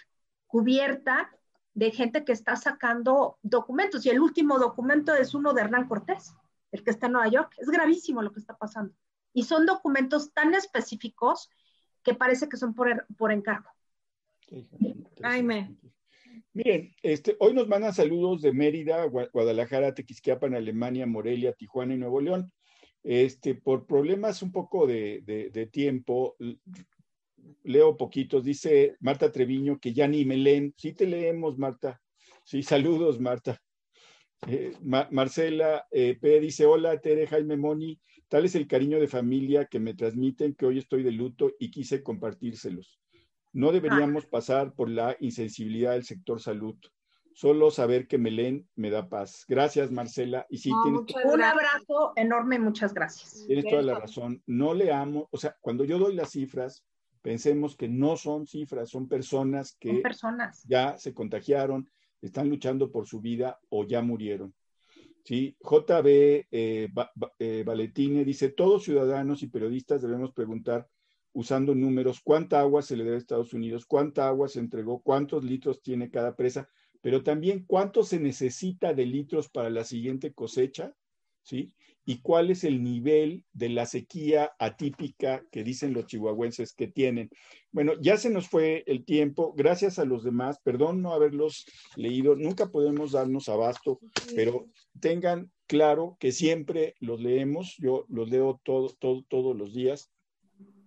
[0.46, 1.30] cubierta
[1.74, 4.04] de gente que está sacando documentos.
[4.04, 6.34] Y el último documento es uno de Hernán Cortés,
[6.70, 7.54] el que está en Nueva York.
[7.58, 8.94] Es gravísimo lo que está pasando.
[9.32, 11.50] Y son documentos tan específicos
[12.02, 13.70] que parece que son por, por encargo.
[15.22, 15.76] Jaime.
[16.52, 22.20] Miren, este, hoy nos mandan saludos de Mérida, Guadalajara, Tequisquiapan, Alemania, Morelia, Tijuana y Nuevo
[22.20, 22.52] León.
[23.02, 26.36] Este, por problemas un poco de, de tiempo,
[27.64, 30.74] leo poquitos, dice Marta Treviño que ya ni me leen.
[30.76, 32.00] Sí te leemos, Marta.
[32.44, 33.60] Sí, saludos, Marta.
[34.46, 36.40] Eh, Marcela eh, P.
[36.40, 40.66] dice, hola, Tere, Jaime Moni, tal es el cariño de familia que me transmiten que
[40.66, 43.00] hoy estoy de luto y quise compartírselos.
[43.52, 46.74] No deberíamos pasar por la insensibilidad del sector salud.
[47.34, 49.44] Solo saber que me leen me da paz.
[49.46, 50.46] Gracias, Marcela.
[50.50, 53.44] Y sí, tienes un abrazo enorme, muchas gracias.
[53.46, 54.42] Tienes toda la razón.
[54.46, 56.84] No leamos, o sea, cuando yo doy las cifras,
[57.22, 60.02] Pensemos que no son cifras, son personas que
[60.68, 61.88] ya se contagiaron,
[62.20, 64.52] están luchando por su vida o ya murieron.
[65.24, 65.56] ¿Sí?
[65.60, 66.06] JB
[66.50, 66.88] eh,
[67.38, 70.88] eh, Valetine dice, todos ciudadanos y periodistas debemos preguntar,
[71.32, 75.44] usando números, cuánta agua se le debe a Estados Unidos, cuánta agua se entregó, cuántos
[75.44, 76.68] litros tiene cada presa,
[77.00, 80.92] pero también cuánto se necesita de litros para la siguiente cosecha,
[81.42, 81.72] ¿sí?
[82.04, 87.30] Y cuál es el nivel de la sequía atípica que dicen los chihuahuenses que tienen.
[87.70, 91.64] Bueno, ya se nos fue el tiempo, gracias a los demás, perdón no haberlos
[91.96, 94.00] leído, nunca podemos darnos abasto,
[94.34, 94.66] pero
[95.00, 100.10] tengan claro que siempre los leemos, yo los leo todo, todo, todos los días.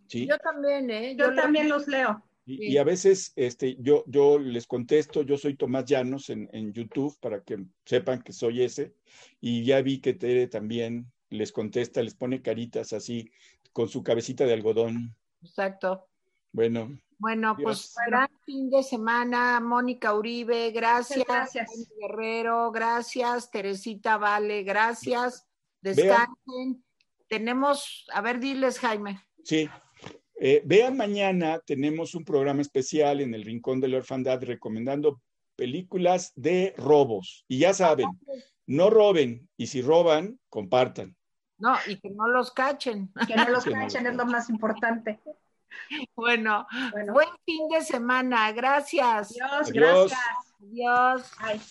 [0.08, 0.28] ¿sí?
[0.28, 1.16] Yo también, ¿eh?
[1.18, 2.24] Yo, también los leo.
[2.48, 7.18] Y, a veces este, yo, yo les contesto, yo soy Tomás Llanos en, en, YouTube
[7.20, 8.94] para que sepan que soy ese.
[9.42, 13.32] Y ya vi que Tere también les contesta, les pone caritas así
[13.74, 15.16] con su cabecita de algodón.
[15.42, 16.08] Exacto.
[16.52, 17.00] Bueno.
[17.18, 21.26] Bueno, pues gran fin de semana, Mónica Uribe, gracias.
[21.26, 21.72] gracias.
[22.00, 23.50] Guerrero, gracias.
[23.50, 25.48] Teresita Vale, gracias.
[25.82, 26.84] Descansen.
[27.28, 29.22] Tenemos, a ver, diles, Jaime.
[29.44, 29.70] Sí,
[30.36, 35.22] eh, vean mañana, tenemos un programa especial en el Rincón de la Orfandad recomendando
[35.56, 37.46] películas de robos.
[37.48, 38.08] Y ya saben,
[38.68, 41.16] no roben y si roban, compartan.
[41.58, 43.12] No, y que no los cachen.
[43.28, 45.20] Que no los cachen es lo más importante.
[46.16, 46.68] Bueno,
[47.12, 48.52] buen fin de semana.
[48.52, 49.32] Gracias.
[49.32, 50.20] Adiós, gracias.
[50.62, 51.32] Adiós.
[51.42, 51.62] Bye.